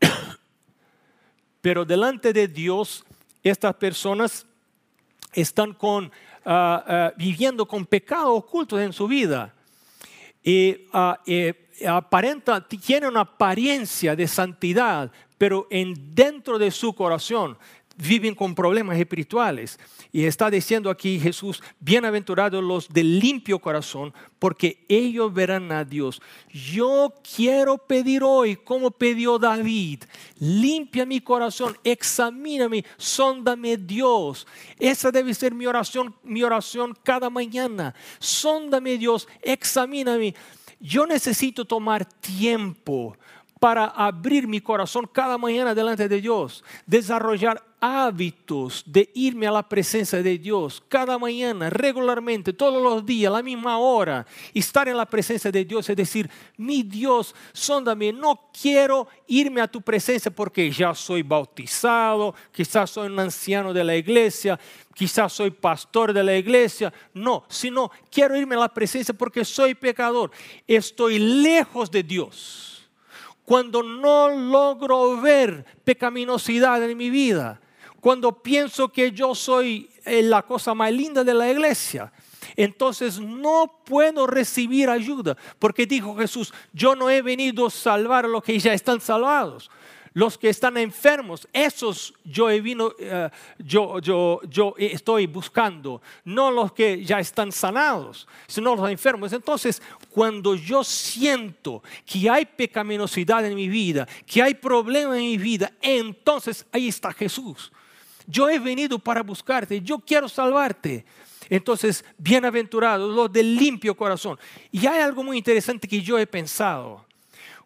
pero 1.62 1.86
delante 1.86 2.34
de 2.34 2.46
Dios 2.46 3.06
estas 3.42 3.74
personas 3.76 4.46
están 5.34 5.72
con, 5.72 6.10
ah, 6.44 6.84
ah, 6.86 7.12
viviendo 7.16 7.66
con 7.66 7.86
pecados 7.86 8.38
ocultos 8.38 8.80
en 8.80 8.92
su 8.92 9.06
vida. 9.06 9.54
Y 10.42 10.86
uh, 10.92 11.88
aparenta, 11.88 12.60
tiene 12.66 13.08
una 13.08 13.20
apariencia 13.20 14.14
de 14.14 14.28
santidad, 14.28 15.10
pero 15.38 15.66
en, 15.70 16.14
dentro 16.14 16.58
de 16.58 16.70
su 16.70 16.94
corazón 16.94 17.56
viven 17.96 18.34
con 18.34 18.54
problemas 18.54 18.98
espirituales. 18.98 19.78
Y 20.12 20.24
está 20.24 20.50
diciendo 20.50 20.90
aquí 20.90 21.18
Jesús, 21.18 21.62
bienaventurados 21.80 22.62
los 22.62 22.88
de 22.88 23.04
limpio 23.04 23.58
corazón, 23.58 24.12
porque 24.38 24.84
ellos 24.88 25.32
verán 25.32 25.72
a 25.72 25.84
Dios. 25.84 26.20
Yo 26.52 27.12
quiero 27.36 27.78
pedir 27.78 28.22
hoy, 28.22 28.56
como 28.56 28.90
pidió 28.90 29.38
David, 29.38 30.04
limpia 30.38 31.06
mi 31.06 31.20
corazón, 31.20 31.76
examíname, 31.84 32.84
sondame 32.96 33.76
Dios. 33.76 34.46
Esa 34.78 35.10
debe 35.10 35.34
ser 35.34 35.54
mi 35.54 35.66
oración, 35.66 36.14
mi 36.22 36.42
oración 36.42 36.96
cada 37.02 37.30
mañana. 37.30 37.94
Sondame 38.18 38.98
Dios, 38.98 39.28
examíname. 39.42 40.34
Yo 40.80 41.06
necesito 41.06 41.64
tomar 41.64 42.04
tiempo 42.04 43.16
para 43.64 43.86
abrir 43.86 44.46
mi 44.46 44.60
corazón 44.60 45.08
cada 45.10 45.38
mañana 45.38 45.74
delante 45.74 46.06
de 46.06 46.20
Dios, 46.20 46.62
desarrollar 46.84 47.64
hábitos 47.80 48.82
de 48.84 49.10
irme 49.14 49.46
a 49.46 49.52
la 49.52 49.66
presencia 49.66 50.22
de 50.22 50.36
Dios 50.36 50.82
cada 50.86 51.18
mañana, 51.18 51.70
regularmente, 51.70 52.52
todos 52.52 52.82
los 52.82 53.06
días, 53.06 53.30
a 53.30 53.36
la 53.36 53.42
misma 53.42 53.78
hora, 53.78 54.26
estar 54.52 54.86
en 54.86 54.98
la 54.98 55.06
presencia 55.06 55.50
de 55.50 55.64
Dios, 55.64 55.88
es 55.88 55.96
decir, 55.96 56.28
mi 56.58 56.82
Dios, 56.82 57.34
sondame, 57.54 58.12
no 58.12 58.50
quiero 58.52 59.08
irme 59.28 59.62
a 59.62 59.66
tu 59.66 59.80
presencia 59.80 60.30
porque 60.30 60.70
ya 60.70 60.94
soy 60.94 61.22
bautizado, 61.22 62.34
quizás 62.52 62.90
soy 62.90 63.08
un 63.08 63.18
anciano 63.18 63.72
de 63.72 63.82
la 63.82 63.96
iglesia, 63.96 64.60
quizás 64.94 65.32
soy 65.32 65.50
pastor 65.50 66.12
de 66.12 66.22
la 66.22 66.36
iglesia, 66.36 66.92
no, 67.14 67.46
sino 67.48 67.90
quiero 68.10 68.36
irme 68.36 68.56
a 68.56 68.58
la 68.58 68.74
presencia 68.74 69.14
porque 69.14 69.42
soy 69.42 69.74
pecador, 69.74 70.30
estoy 70.66 71.18
lejos 71.18 71.90
de 71.90 72.02
Dios 72.02 72.73
cuando 73.44 73.82
no 73.82 74.28
logro 74.30 75.20
ver 75.20 75.64
pecaminosidad 75.84 76.82
en 76.88 76.96
mi 76.96 77.10
vida, 77.10 77.60
cuando 78.00 78.42
pienso 78.42 78.90
que 78.90 79.12
yo 79.12 79.34
soy 79.34 79.90
eh, 80.04 80.22
la 80.22 80.42
cosa 80.42 80.74
más 80.74 80.92
linda 80.92 81.24
de 81.24 81.34
la 81.34 81.50
iglesia, 81.50 82.12
entonces 82.56 83.18
no 83.18 83.80
puedo 83.84 84.26
recibir 84.26 84.88
ayuda, 84.88 85.36
porque 85.58 85.86
dijo 85.86 86.16
Jesús, 86.16 86.52
yo 86.72 86.94
no 86.94 87.10
he 87.10 87.22
venido 87.22 87.66
a 87.66 87.70
salvar 87.70 88.24
a 88.26 88.28
los 88.28 88.42
que 88.42 88.58
ya 88.58 88.72
están 88.72 89.00
salvados, 89.00 89.70
los 90.14 90.38
que 90.38 90.48
están 90.48 90.76
enfermos, 90.76 91.46
esos 91.52 92.14
yo, 92.24 92.48
he 92.48 92.60
vino, 92.60 92.92
eh, 93.00 93.28
yo, 93.58 93.98
yo, 93.98 94.40
yo 94.48 94.74
estoy 94.78 95.26
buscando, 95.26 96.00
no 96.24 96.52
los 96.52 96.72
que 96.72 97.04
ya 97.04 97.18
están 97.18 97.50
sanados, 97.50 98.28
sino 98.46 98.76
los 98.76 98.88
enfermos. 98.88 99.32
Entonces, 99.32 99.82
cuando 100.10 100.54
yo 100.54 100.84
siento 100.84 101.82
que 102.06 102.30
hay 102.30 102.46
pecaminosidad 102.46 103.44
en 103.44 103.56
mi 103.56 103.68
vida, 103.68 104.06
que 104.24 104.40
hay 104.40 104.54
problemas 104.54 105.16
en 105.16 105.24
mi 105.24 105.36
vida, 105.36 105.72
entonces 105.82 106.64
ahí 106.70 106.88
está 106.88 107.12
Jesús. 107.12 107.72
Yo 108.24 108.48
he 108.48 108.60
venido 108.60 109.00
para 109.00 109.22
buscarte, 109.22 109.80
yo 109.80 109.98
quiero 109.98 110.28
salvarte. 110.28 111.04
Entonces, 111.50 112.04
bienaventurados 112.16 113.12
los 113.12 113.32
de 113.32 113.42
limpio 113.42 113.96
corazón. 113.96 114.38
Y 114.70 114.86
hay 114.86 115.00
algo 115.00 115.24
muy 115.24 115.36
interesante 115.36 115.88
que 115.88 116.00
yo 116.00 116.18
he 116.18 116.26
pensado. 116.26 117.04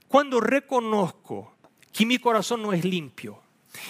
Cuando 0.09 0.41
reconozco 0.41 1.58
que 1.99 2.07
mi 2.07 2.19
corazón 2.19 2.63
no 2.63 2.73
es 2.73 2.85
limpio. 2.85 3.43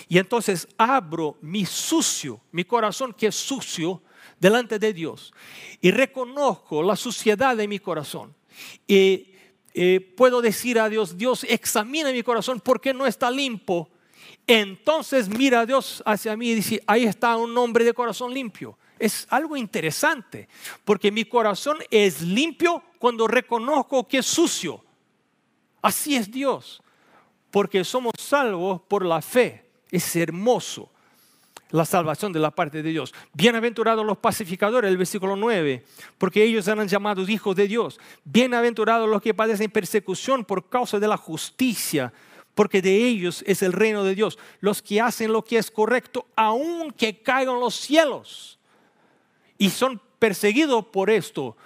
Y 0.09 0.17
entonces 0.17 0.67
abro 0.79 1.37
mi 1.43 1.67
sucio, 1.67 2.41
mi 2.53 2.65
corazón 2.65 3.13
que 3.13 3.27
es 3.27 3.35
sucio, 3.35 4.01
delante 4.41 4.79
de 4.79 4.95
Dios. 4.95 5.35
Y 5.83 5.91
reconozco 5.91 6.83
la 6.83 6.97
suciedad 6.97 7.55
de 7.55 7.69
mi 7.69 7.79
corazón. 7.79 8.35
Y 8.87 9.27
puedo 10.17 10.41
decir 10.41 10.79
a 10.79 10.89
Dios, 10.89 11.19
Dios, 11.19 11.45
examina 11.45 12.11
mi 12.11 12.23
corazón 12.23 12.61
porque 12.61 12.95
no 12.95 13.07
está 13.07 13.31
limpio. 13.31 13.91
Entonces 14.47 15.29
mira 15.29 15.61
a 15.61 15.67
Dios 15.67 16.03
hacia 16.07 16.35
mí 16.35 16.49
y 16.49 16.55
dice, 16.55 16.83
ahí 16.87 17.05
está 17.05 17.37
un 17.37 17.59
hombre 17.59 17.85
de 17.85 17.93
corazón 17.93 18.33
limpio. 18.33 18.79
Es 18.99 19.27
algo 19.29 19.55
interesante, 19.55 20.49
porque 20.83 21.13
mi 21.13 21.27
corazón 21.27 21.77
es 21.91 22.23
limpio 22.23 22.83
cuando 22.99 23.27
reconozco 23.27 24.09
que 24.09 24.21
es 24.21 24.27
sucio. 24.27 24.83
Así 25.83 26.17
es 26.17 26.31
Dios 26.31 26.81
porque 27.51 27.85
somos 27.85 28.13
salvos 28.19 28.81
por 28.89 29.05
la 29.05 29.23
fe. 29.23 29.65
Es 29.91 30.15
hermoso 30.17 30.91
la 31.71 31.85
salvación 31.85 32.33
de 32.33 32.41
la 32.41 32.51
parte 32.51 32.83
de 32.83 32.91
Dios. 32.91 33.13
Bienaventurados 33.33 34.05
los 34.05 34.19
pacificadores, 34.19 34.91
el 34.91 34.97
versículo 34.97 35.37
9, 35.37 35.85
porque 36.17 36.43
ellos 36.43 36.65
serán 36.65 36.89
llamados 36.89 37.29
hijos 37.29 37.55
de 37.57 37.69
Dios. 37.69 37.99
Bienaventurados 38.25 39.09
los 39.09 39.21
que 39.21 39.35
padecen 39.35 39.71
persecución 39.71 40.45
por 40.45 40.69
causa 40.69 40.99
de 40.99 41.09
la 41.09 41.17
justicia, 41.17 42.13
porque 42.55 42.83
de 42.83 42.95
ellos 43.07 43.45
es 43.47 43.63
el 43.63 43.73
reino 43.73 44.03
de 44.05 44.15
Dios. 44.15 44.39
Los 44.61 44.83
que 44.83 45.01
hacen 45.01 45.33
lo 45.33 45.45
que 45.45 45.59
es 45.59 45.71
correcto, 45.71 46.27
aunque 46.37 47.23
caigan 47.23 47.61
los 47.61 47.75
cielos, 47.75 48.59
y 49.59 49.71
son 49.71 50.01
perseguidos 50.19 50.87
por 50.87 51.11
esto, 51.11 51.57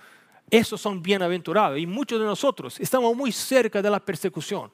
esos 0.50 0.80
son 0.80 1.02
bienaventurados. 1.02 1.78
Y 1.78 1.86
muchos 1.86 2.18
de 2.18 2.26
nosotros 2.26 2.78
estamos 2.80 3.14
muy 3.16 3.32
cerca 3.32 3.80
de 3.80 3.90
la 3.90 4.00
persecución 4.00 4.70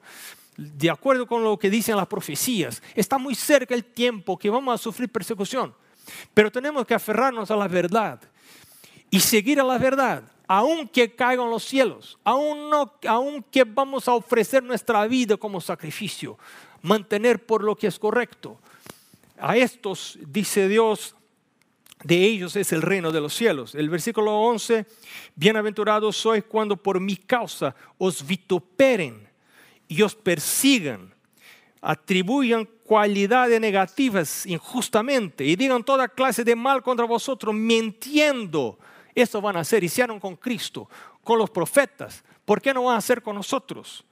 de 0.59 0.89
acuerdo 0.89 1.25
con 1.25 1.43
lo 1.43 1.57
que 1.57 1.69
dicen 1.69 1.95
las 1.95 2.07
profecías, 2.07 2.83
está 2.93 3.17
muy 3.17 3.33
cerca 3.33 3.73
el 3.73 3.85
tiempo 3.85 4.37
que 4.37 4.49
vamos 4.49 4.75
a 4.75 4.83
sufrir 4.83 5.09
persecución. 5.09 5.73
Pero 6.33 6.51
tenemos 6.51 6.85
que 6.85 6.93
aferrarnos 6.93 7.49
a 7.49 7.55
la 7.55 7.67
verdad 7.67 8.19
y 9.09 9.19
seguir 9.19 9.59
a 9.59 9.63
la 9.63 9.77
verdad, 9.77 10.23
aunque 10.47 11.15
caigan 11.15 11.49
los 11.49 11.63
cielos, 11.63 12.17
aun 12.23 12.69
no, 12.69 12.93
aunque 13.07 13.63
vamos 13.63 14.07
a 14.07 14.13
ofrecer 14.13 14.61
nuestra 14.63 15.05
vida 15.07 15.37
como 15.37 15.61
sacrificio, 15.61 16.37
mantener 16.81 17.45
por 17.45 17.63
lo 17.63 17.75
que 17.75 17.87
es 17.87 17.97
correcto. 17.97 18.59
A 19.39 19.55
estos, 19.55 20.19
dice 20.27 20.67
Dios, 20.67 21.15
de 22.03 22.23
ellos 22.25 22.55
es 22.55 22.73
el 22.73 22.81
reino 22.81 23.11
de 23.11 23.21
los 23.21 23.33
cielos. 23.33 23.75
El 23.75 23.89
versículo 23.89 24.37
11, 24.41 24.85
bienaventurados 25.35 26.17
sois 26.17 26.43
cuando 26.43 26.75
por 26.75 26.99
mi 26.99 27.15
causa 27.15 27.75
os 27.97 28.25
vituperen 28.25 29.28
y 29.89 30.03
os 30.03 30.15
persigan, 30.15 31.13
atribuyan 31.81 32.69
cualidades 32.83 33.59
negativas 33.59 34.45
injustamente 34.45 35.43
y 35.43 35.55
digan 35.55 35.83
toda 35.83 36.07
clase 36.07 36.43
de 36.43 36.55
mal 36.55 36.81
contra 36.83 37.05
vosotros, 37.05 37.53
mintiendo. 37.53 38.79
Eso 39.13 39.41
van 39.41 39.57
a 39.57 39.61
hacer, 39.61 39.83
hicieron 39.83 40.19
con 40.19 40.35
Cristo, 40.35 40.87
con 41.23 41.39
los 41.39 41.49
profetas. 41.49 42.23
¿Por 42.45 42.61
qué 42.61 42.73
no 42.73 42.83
van 42.83 42.95
a 42.95 42.99
hacer 42.99 43.21
con 43.21 43.35
nosotros? 43.35 44.05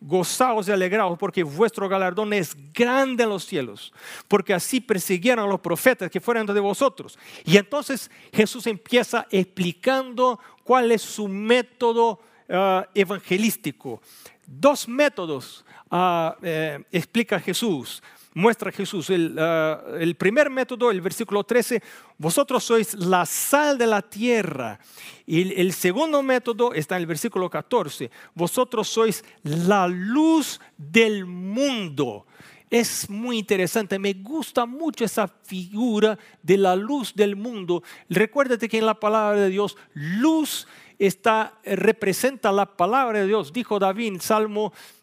Gozaos 0.00 0.66
y 0.66 0.72
alegraos 0.72 1.18
porque 1.18 1.42
vuestro 1.42 1.88
galardón 1.88 2.32
es 2.32 2.56
grande 2.72 3.22
en 3.22 3.28
los 3.28 3.44
cielos, 3.44 3.92
porque 4.28 4.54
así 4.54 4.80
persiguieron 4.80 5.44
a 5.44 5.48
los 5.48 5.60
profetas 5.60 6.10
que 6.10 6.20
fueron 6.20 6.46
de 6.46 6.58
vosotros. 6.58 7.18
Y 7.44 7.58
entonces 7.58 8.10
Jesús 8.32 8.66
empieza 8.66 9.26
explicando 9.30 10.40
cuál 10.64 10.90
es 10.90 11.02
su 11.02 11.28
método 11.28 12.18
ah, 12.48 12.88
evangelístico 12.94 14.00
dos 14.48 14.88
métodos 14.88 15.64
ah, 15.90 16.36
eh, 16.42 16.82
explica 16.90 17.38
Jesús 17.38 18.02
muestra 18.38 18.70
Jesús. 18.70 19.10
Ah, 19.36 19.82
el, 19.98 20.14
primer 20.14 20.48
método, 20.48 20.90
el 20.90 21.00
versículo 21.00 21.44
13, 21.44 21.82
vosotros 22.16 22.62
sois 22.64 22.94
la 22.94 23.26
sal 23.26 23.76
de 23.76 23.86
la 23.86 24.00
tierra. 24.00 24.78
Y 25.26 25.60
el 25.60 25.72
segundo 25.72 26.22
método 26.22 26.72
está 26.72 26.96
en 26.96 27.02
el 27.02 27.06
versículo 27.06 27.50
14, 27.50 28.10
vosotros 28.34 28.88
sois 28.88 29.24
la 29.42 29.88
luz 29.88 30.60
del 30.76 31.26
mundo. 31.26 32.26
Es 32.70 33.08
muy 33.08 33.38
interesante, 33.38 33.98
me 33.98 34.12
gusta 34.12 34.66
mucho 34.66 35.04
esa 35.04 35.26
figura 35.26 36.18
de 36.42 36.58
la 36.58 36.76
luz 36.76 37.14
del 37.14 37.34
mundo. 37.34 37.82
Recuérdate 38.10 38.68
que 38.68 38.78
en 38.78 38.86
la 38.86 39.00
palabra 39.00 39.40
de 39.40 39.48
Dios, 39.48 39.76
luz 39.94 40.68
está, 40.98 41.58
representa 41.64 42.52
la 42.52 42.76
palabra 42.76 43.20
de 43.20 43.26
Dios. 43.26 43.52
Dijo 43.52 43.78
David 43.78 44.08
en 44.08 44.20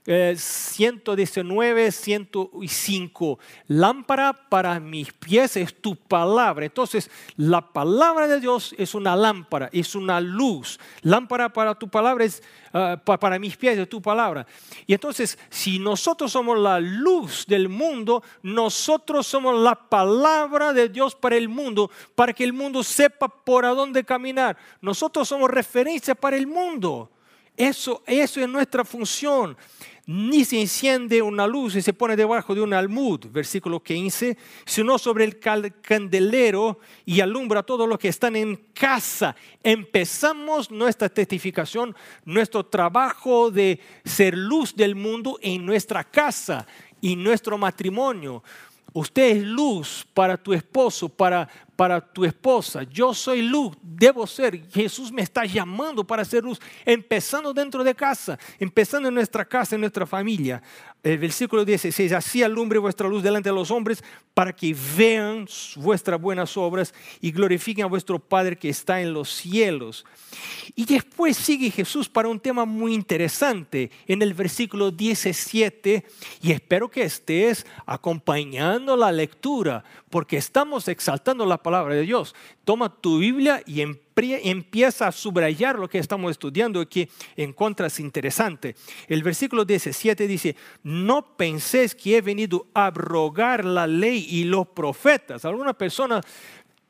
Salmo 0.05 0.37
119, 0.37 1.87
eh, 1.87 1.91
105. 1.91 3.39
Lámpara 3.67 4.33
para 4.33 4.79
mis 4.79 5.11
pies 5.11 5.57
es 5.57 5.81
tu 5.81 5.95
palabra. 5.95 6.65
Entonces, 6.65 7.09
la 7.37 7.73
palabra 7.73 8.27
de 8.27 8.39
Dios 8.39 8.75
es 8.77 8.93
una 8.93 9.15
lámpara, 9.15 9.67
es 9.73 9.95
una 9.95 10.21
luz. 10.21 10.79
Lámpara 11.01 11.51
para 11.51 11.73
tu 11.73 11.89
palabra 11.89 12.23
es 12.23 12.43
ah, 12.71 13.01
para 13.03 13.39
mis 13.39 13.57
pies 13.57 13.79
es 13.79 13.89
tu 13.89 13.99
palabra. 13.99 14.45
Y 14.85 14.93
entonces, 14.93 15.39
si 15.49 15.79
nosotros 15.79 16.31
somos 16.31 16.59
la 16.59 16.79
luz 16.79 17.47
del 17.47 17.67
mundo, 17.67 18.21
nosotros 18.43 19.25
somos 19.25 19.59
la 19.59 19.73
palabra 19.73 20.71
de 20.71 20.87
Dios 20.87 21.15
para 21.15 21.35
el 21.35 21.49
mundo, 21.49 21.89
para 22.13 22.31
que 22.31 22.43
el 22.43 22.53
mundo 22.53 22.83
sepa 22.83 23.27
por 23.27 23.65
a 23.65 23.69
dónde 23.69 24.03
caminar. 24.03 24.55
Nosotros 24.81 25.27
somos 25.27 25.49
referencia 25.49 26.13
para 26.13 26.37
el 26.37 26.45
mundo. 26.45 27.09
Eso, 27.57 28.03
eso 28.05 28.41
es 28.41 28.49
nuestra 28.49 28.83
función 28.83 29.55
ni 30.07 30.45
se 30.45 30.61
enciende 30.61 31.21
una 31.21 31.47
luz 31.47 31.75
y 31.75 31.81
se 31.81 31.93
pone 31.93 32.15
debajo 32.15 32.53
de 32.53 32.61
un 32.61 32.73
almud, 32.73 33.25
versículo 33.31 33.81
15, 33.81 34.37
sino 34.65 34.99
sobre 34.99 35.23
el 35.23 35.39
candelero 35.39 36.79
y 37.05 37.21
alumbra 37.21 37.61
a 37.61 37.63
todos 37.63 37.89
los 37.89 37.97
que 37.97 38.09
están 38.09 38.35
en 38.35 38.55
casa. 38.73 39.35
Empezamos 39.63 40.69
nuestra 40.69 41.09
testificación, 41.09 41.95
nuestro 42.23 42.65
trabajo 42.65 43.49
de 43.49 43.79
ser 44.03 44.37
luz 44.37 44.75
del 44.75 44.95
mundo 44.95 45.39
en 45.41 45.65
nuestra 45.65 46.03
casa 46.03 46.67
y 47.01 47.15
nuestro 47.15 47.57
matrimonio. 47.57 48.43
Usted 48.93 49.37
es 49.37 49.43
luz 49.43 50.07
para 50.13 50.37
tu 50.37 50.53
esposo, 50.53 51.09
para, 51.09 51.49
para 51.75 52.01
tu 52.01 52.25
esposa. 52.25 52.83
Yo 52.83 53.13
soy 53.13 53.41
luz, 53.41 53.75
debo 53.81 54.25
ser. 54.25 54.69
Jesús 54.69 55.11
me 55.11 55.21
está 55.21 55.45
llamando 55.45 56.05
para 56.05 56.23
ser 56.23 56.43
luz, 56.43 56.59
empezando 56.85 57.53
dentro 57.53 57.83
de 57.83 57.93
casa, 57.93 58.39
empezando 58.59 59.09
en 59.09 59.15
nuestra 59.15 59.45
casa, 59.45 59.75
en 59.75 59.81
nuestra 59.81 60.05
familia. 60.05 60.61
El 61.03 61.19
versículo 61.19 61.63
16, 61.63 62.13
así 62.13 62.41
alumbre 62.41 62.79
vuestra 62.79 63.07
luz 63.07 63.21
delante 63.21 63.49
de 63.49 63.55
los 63.55 63.69
hombres 63.69 64.03
para 64.33 64.53
que 64.53 64.75
vean 64.97 65.45
vuestras 65.75 66.19
buenas 66.19 66.57
obras 66.57 66.95
y 67.21 67.31
glorifiquen 67.31 67.85
a 67.85 67.87
vuestro 67.87 68.17
Padre 68.17 68.57
que 68.57 68.69
está 68.69 68.99
en 69.01 69.13
los 69.13 69.29
cielos. 69.29 70.03
Y 70.75 70.85
después 70.85 71.37
sigue 71.37 71.69
Jesús 71.69 72.09
para 72.09 72.27
un 72.27 72.39
tema 72.39 72.65
muy 72.65 72.93
interesante 72.93 73.91
en 74.07 74.23
el 74.23 74.33
versículo 74.33 74.89
17 74.89 76.05
y 76.41 76.51
espero 76.51 76.89
que 76.89 77.03
estés 77.03 77.67
acompañando 77.85 78.97
la 78.97 79.11
lectura 79.11 79.83
porque 80.15 80.37
estamos 80.37 80.87
exaltando 80.87 81.45
la 81.45 81.61
palabra 81.61 81.93
de 81.93 82.03
Dios. 82.03 82.35
Toma 82.63 83.01
tu 83.01 83.19
Biblia 83.19 83.61
y 83.65 83.81
empieza 83.81 85.07
a 85.07 85.11
subrayar 85.11 85.77
lo 85.77 85.89
que 85.89 85.99
estamos 85.99 86.31
estudiando 86.31 86.87
que 86.87 87.09
encuentras 87.35 87.99
interesante. 87.99 88.77
El 89.09 89.23
versículo 89.23 89.65
17 89.65 90.25
dice, 90.25 90.55
no 90.83 91.35
penséis 91.35 91.93
que 91.95 92.15
he 92.15 92.21
venido 92.21 92.65
a 92.73 92.85
abrogar 92.85 93.65
la 93.65 93.87
ley 93.87 94.25
y 94.29 94.45
los 94.45 94.69
profetas. 94.69 95.43
Alguna 95.43 95.73
persona 95.73 96.21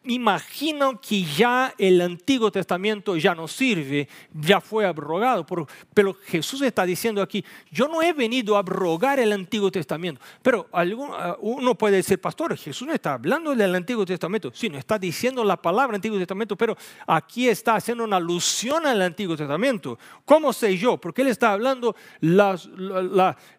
imagino 0.07 0.99
que 0.99 1.23
ya 1.23 1.73
el 1.77 2.01
Antiguo 2.01 2.51
Testamento 2.51 3.15
ya 3.17 3.33
no 3.33 3.47
sirve, 3.47 4.07
ya 4.33 4.61
fue 4.61 4.85
abrogado. 4.85 5.45
Pero 5.93 6.13
Jesús 6.25 6.61
está 6.61 6.85
diciendo 6.85 7.21
aquí, 7.21 7.43
yo 7.71 7.87
no 7.87 8.01
he 8.01 8.13
venido 8.13 8.55
a 8.55 8.59
abrogar 8.59 9.19
el 9.19 9.31
Antiguo 9.31 9.71
Testamento. 9.71 10.21
Pero 10.41 10.67
ah, 10.71 11.35
uno 11.39 11.75
puede 11.75 11.97
decir, 11.97 12.19
pastor, 12.19 12.55
Jesús 12.57 12.87
no 12.87 12.93
está 12.93 13.13
hablando 13.13 13.55
del 13.55 13.73
Antiguo 13.73 14.05
Testamento, 14.05 14.51
sino 14.53 14.77
está 14.77 14.99
diciendo 14.99 15.43
la 15.43 15.57
palabra 15.57 15.95
Antiguo 15.95 16.17
Testamento, 16.17 16.55
pero 16.55 16.77
aquí 17.07 17.47
está 17.47 17.75
haciendo 17.75 18.03
una 18.03 18.17
alusión 18.17 18.85
al 18.85 19.01
Antiguo 19.01 19.35
Testamento. 19.35 19.97
¿Cómo 20.23 20.53
sé 20.53 20.77
yo? 20.77 20.97
Porque 20.97 21.21
él 21.21 21.29
está 21.29 21.53
hablando 21.53 21.95
la, 22.21 22.59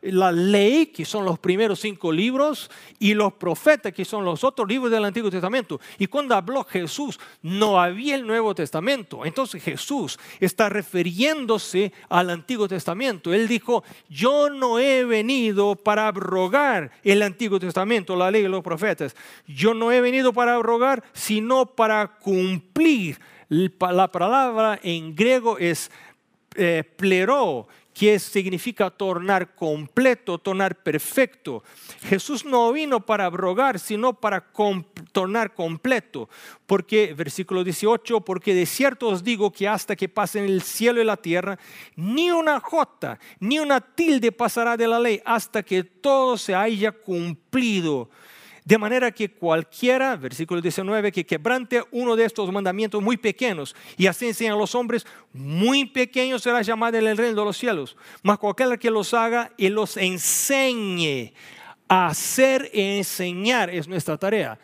la 0.03 0.33
ley, 0.33 0.87
que 0.87 1.05
son 1.05 1.25
los 1.25 1.39
primeros 1.39 1.81
cinco 1.81 2.13
libros, 2.13 2.71
y 2.99 3.15
los 3.15 3.33
profetas, 3.35 3.93
que 3.93 4.05
son 4.05 4.25
los 4.25 4.45
otros 4.45 4.69
libros 4.69 4.91
del 4.91 5.05
Antiguo 5.05 5.31
Testamento. 5.31 5.81
Y 5.99 6.07
cuando 6.07 6.36
habló 6.37 6.65
Jesús, 6.65 7.19
no 7.43 7.81
había 7.81 8.15
el 8.15 8.27
Nuevo 8.27 8.55
Testamento. 8.55 9.25
Entonces 9.25 9.63
Jesús 9.63 10.19
está 10.41 10.69
refiriéndose 10.69 11.93
al 12.09 12.31
Antiguo 12.31 12.69
Testamento. 12.69 13.33
Él 13.33 13.49
dijo, 13.49 13.85
yo 14.09 14.51
no 14.51 14.79
he 14.79 15.05
venido 15.05 15.77
para 15.77 16.09
abrogar 16.09 16.91
el 17.03 17.23
Antiguo 17.23 17.59
Testamento, 17.59 18.17
la 18.17 18.31
ley 18.31 18.43
de 18.43 18.49
los 18.49 18.63
profetas. 18.63 19.17
Yo 19.47 19.75
no 19.75 19.93
he 19.93 20.01
venido 20.01 20.33
para 20.33 20.55
abrogar, 20.55 21.03
sino 21.13 21.67
para 21.67 22.19
cumplir. 22.19 23.19
La 23.49 24.09
palabra 24.09 24.79
en 24.83 25.15
griego 25.15 25.59
es 25.59 25.91
eh, 26.57 26.83
plero, 26.97 27.69
que 27.97 28.19
significa 28.19 28.91
tornar 28.91 29.55
completo, 29.55 30.37
tornar 30.37 30.83
perfecto. 30.83 31.65
Jesús 32.03 32.45
no 32.45 32.71
vino 32.71 33.07
para 33.07 33.25
abrogar, 33.25 33.79
sino 33.79 34.13
para 34.13 34.53
tornar 35.13 35.55
completo. 35.55 36.29
Porque, 36.67 37.15
versículo 37.15 37.65
18, 37.65 38.21
porque 38.21 38.53
de 38.53 38.67
cierto 38.67 39.09
os 39.09 39.25
digo 39.25 39.51
que 39.51 39.67
hasta 39.67 39.97
que 39.97 40.11
pasen 40.11 40.45
el 40.45 40.61
cielo 40.61 41.01
y 41.01 41.07
la 41.07 41.17
tierra, 41.17 41.59
ni 41.95 42.31
una 42.31 42.61
jota, 42.61 43.19
ni 43.41 43.59
una 43.59 43.81
tilde 43.81 44.31
pasará 44.31 44.77
de 44.77 44.89
la 44.89 45.01
ley 45.01 45.23
hasta 45.25 45.63
que 45.63 45.83
todo 45.83 46.37
se 46.37 46.55
haya 46.55 46.93
cumplido. 46.93 48.11
De 48.67 48.79
manera 48.79 49.13
que 49.13 49.31
cualquiera, 49.31 50.17
versículo 50.17 50.61
19, 50.61 51.13
que 51.13 51.25
quebrante 51.25 51.85
uno 51.93 52.17
de 52.17 52.25
estos 52.25 52.51
mandamientos 52.51 53.01
muy 53.01 53.17
pequeños 53.17 53.77
y 53.97 54.09
así 54.09 54.27
enseñan 54.27 54.59
los 54.59 54.75
hombres, 54.75 55.07
muy 55.33 55.85
pequeño 55.85 56.37
será 56.41 56.63
llamado 56.63 56.99
en 56.99 57.07
el 57.07 57.17
reino 57.17 57.39
de 57.39 57.45
los 57.45 57.57
cielos. 57.57 57.97
Mas 58.25 58.39
cualquiera 58.39 58.77
que 58.77 58.91
los 58.91 59.15
haga 59.15 59.53
y 59.57 59.69
los 59.69 59.97
enseñe, 59.97 61.33
hacer 61.87 62.69
y 62.75 62.99
enseñar 62.99 63.71
es 63.71 63.87
nuestra 63.87 64.19
tarea. 64.19 64.59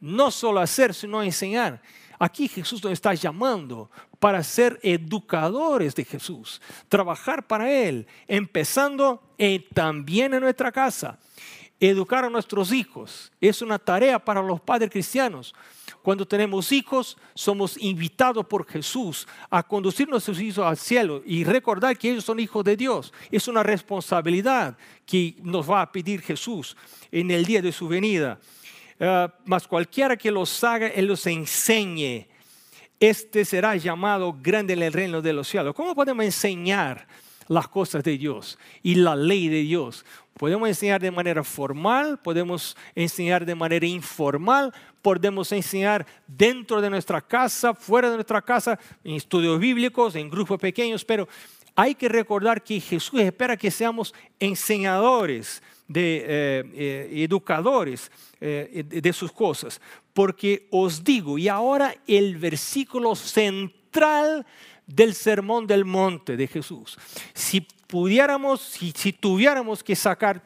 No 0.00 0.30
solo 0.30 0.60
hacer, 0.60 0.92
sino 0.92 1.22
enseñar. 1.22 1.80
Aquí 2.18 2.48
Jesús 2.48 2.84
nos 2.84 2.92
está 2.92 3.14
llamando 3.14 3.90
para 4.18 4.42
ser 4.42 4.78
educadores 4.82 5.94
de 5.94 6.04
Jesús, 6.04 6.60
trabajar 6.90 7.46
para 7.46 7.72
Él, 7.72 8.06
empezando 8.28 9.22
también 9.72 10.34
en 10.34 10.40
nuestra 10.40 10.70
casa. 10.70 11.18
Educar 11.78 12.24
a 12.24 12.30
nuestros 12.30 12.72
hijos 12.72 13.30
es 13.38 13.60
una 13.60 13.78
tarea 13.78 14.18
para 14.18 14.42
los 14.42 14.60
padres 14.60 14.90
cristianos. 14.90 15.54
Cuando 16.00 16.26
tenemos 16.26 16.72
hijos, 16.72 17.18
somos 17.34 17.76
invitados 17.76 18.46
por 18.46 18.66
Jesús 18.66 19.28
a 19.50 19.62
conducir 19.62 20.08
nuestros 20.08 20.40
hijos 20.40 20.64
al 20.64 20.78
cielo 20.78 21.22
y 21.26 21.44
recordar 21.44 21.98
que 21.98 22.10
ellos 22.10 22.24
son 22.24 22.40
hijos 22.40 22.64
de 22.64 22.76
Dios. 22.78 23.12
Es 23.30 23.46
una 23.46 23.62
responsabilidad 23.62 24.78
que 25.04 25.36
nos 25.42 25.70
va 25.70 25.82
a 25.82 25.92
pedir 25.92 26.22
Jesús 26.22 26.76
en 27.12 27.30
el 27.30 27.44
día 27.44 27.60
de 27.60 27.72
su 27.72 27.88
venida. 27.88 28.38
Uh, 28.98 29.28
mas 29.44 29.68
cualquiera 29.68 30.16
que 30.16 30.30
los 30.30 30.64
haga, 30.64 30.86
Él 30.86 31.04
los 31.04 31.26
enseñe. 31.26 32.26
Este 32.98 33.44
será 33.44 33.76
llamado 33.76 34.34
grande 34.40 34.72
en 34.72 34.82
el 34.82 34.92
reino 34.94 35.20
de 35.20 35.34
los 35.34 35.46
cielos. 35.46 35.74
¿Cómo 35.74 35.94
podemos 35.94 36.24
enseñar 36.24 37.06
las 37.48 37.68
cosas 37.68 38.02
de 38.04 38.18
Dios 38.18 38.58
y 38.82 38.96
la 38.96 39.16
ley 39.16 39.48
de 39.48 39.62
Dios? 39.62 40.04
Podemos 40.38 40.68
enseñar 40.68 41.00
de 41.00 41.10
manera 41.10 41.42
formal, 41.42 42.18
podemos 42.18 42.76
enseñar 42.94 43.46
de 43.46 43.54
manera 43.54 43.86
informal, 43.86 44.72
podemos 45.00 45.50
enseñar 45.52 46.06
dentro 46.26 46.80
de 46.80 46.90
nuestra 46.90 47.20
casa, 47.20 47.74
fuera 47.74 48.10
de 48.10 48.16
nuestra 48.16 48.42
casa, 48.42 48.78
en 49.02 49.14
estudios 49.14 49.58
bíblicos, 49.58 50.14
en 50.14 50.28
grupos 50.28 50.60
pequeños, 50.60 51.04
pero 51.04 51.26
hay 51.74 51.94
que 51.94 52.08
recordar 52.08 52.62
que 52.62 52.80
Jesús 52.80 53.20
espera 53.20 53.56
que 53.56 53.70
seamos 53.70 54.14
enseñadores, 54.38 55.62
de, 55.88 56.24
eh, 56.26 56.64
eh, 56.74 57.24
educadores 57.24 58.10
eh, 58.40 58.84
de 58.86 59.12
sus 59.12 59.32
cosas. 59.32 59.80
Porque 60.12 60.66
os 60.70 61.04
digo, 61.04 61.38
y 61.38 61.48
ahora 61.48 61.94
el 62.06 62.36
versículo 62.36 63.14
central 63.14 64.46
del 64.86 65.14
sermón 65.14 65.66
del 65.66 65.84
monte 65.84 66.36
de 66.36 66.46
Jesús. 66.46 66.98
Si 67.34 67.60
pudiéramos, 67.60 68.60
si, 68.60 69.12
tuviéramos 69.12 69.82
que 69.82 69.96
sacar 69.96 70.42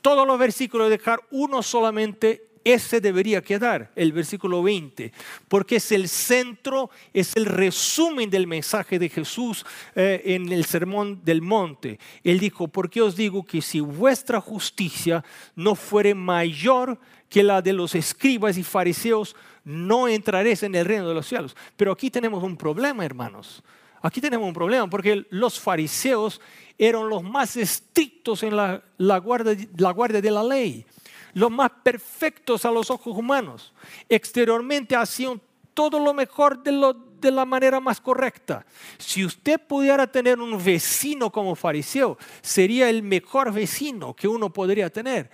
todos 0.00 0.26
los 0.26 0.38
versículos, 0.38 0.90
dejar 0.90 1.20
uno 1.30 1.62
solamente 1.62 2.50
ese 2.64 3.00
debería 3.00 3.42
quedar, 3.42 3.90
el 3.96 4.12
versículo 4.12 4.62
20, 4.62 5.12
porque 5.48 5.76
es 5.76 5.92
el 5.92 6.08
centro, 6.08 6.90
es 7.14 7.34
el 7.36 7.46
resumen 7.46 8.28
del 8.28 8.46
mensaje 8.46 8.98
de 8.98 9.08
Jesús 9.08 9.64
eh, 9.94 10.20
en 10.26 10.52
el 10.52 10.66
sermón 10.66 11.24
del 11.24 11.40
monte. 11.40 11.98
Él 12.22 12.38
dijo, 12.38 12.68
porque 12.68 13.00
os 13.00 13.16
digo 13.16 13.44
que 13.44 13.62
si 13.62 13.80
vuestra 13.80 14.40
justicia 14.40 15.24
no 15.56 15.74
fuere 15.74 16.14
mayor 16.14 17.00
que 17.30 17.42
la 17.42 17.62
de 17.62 17.72
los 17.72 17.94
escribas 17.94 18.58
y 18.58 18.62
fariseos, 18.62 19.34
no 19.64 20.08
entraréis 20.08 20.62
en 20.64 20.74
el 20.74 20.84
reino 20.84 21.08
de 21.08 21.14
los 21.14 21.26
cielos. 21.26 21.56
Pero 21.76 21.92
aquí 21.92 22.10
tenemos 22.10 22.42
un 22.42 22.56
problema, 22.56 23.04
hermanos. 23.04 23.62
Aquí 24.02 24.20
tenemos 24.20 24.46
un 24.46 24.54
problema 24.54 24.88
porque 24.88 25.26
los 25.30 25.60
fariseos 25.60 26.40
eran 26.76 27.08
los 27.08 27.22
más 27.22 27.56
estrictos 27.56 28.42
en 28.42 28.56
la, 28.56 28.82
guardia, 29.18 29.56
la 29.76 29.92
guardia 29.92 30.20
de 30.20 30.30
la 30.30 30.42
ley, 30.42 30.86
los 31.34 31.50
más 31.50 31.70
perfectos 31.82 32.64
a 32.64 32.70
los 32.70 32.90
ojos 32.90 33.16
humanos. 33.16 33.72
Exteriormente 34.08 34.96
hacían 34.96 35.40
todo 35.74 36.00
lo 36.00 36.12
mejor 36.12 36.62
de 36.62 37.30
la 37.30 37.44
manera 37.44 37.78
más 37.78 38.00
correcta. 38.00 38.64
Si 38.98 39.24
usted 39.24 39.60
pudiera 39.60 40.06
tener 40.06 40.40
un 40.40 40.62
vecino 40.62 41.30
como 41.30 41.54
fariseo, 41.54 42.18
sería 42.40 42.88
el 42.88 43.02
mejor 43.02 43.52
vecino 43.52 44.14
que 44.14 44.26
uno 44.26 44.50
podría 44.50 44.90
tener, 44.90 45.30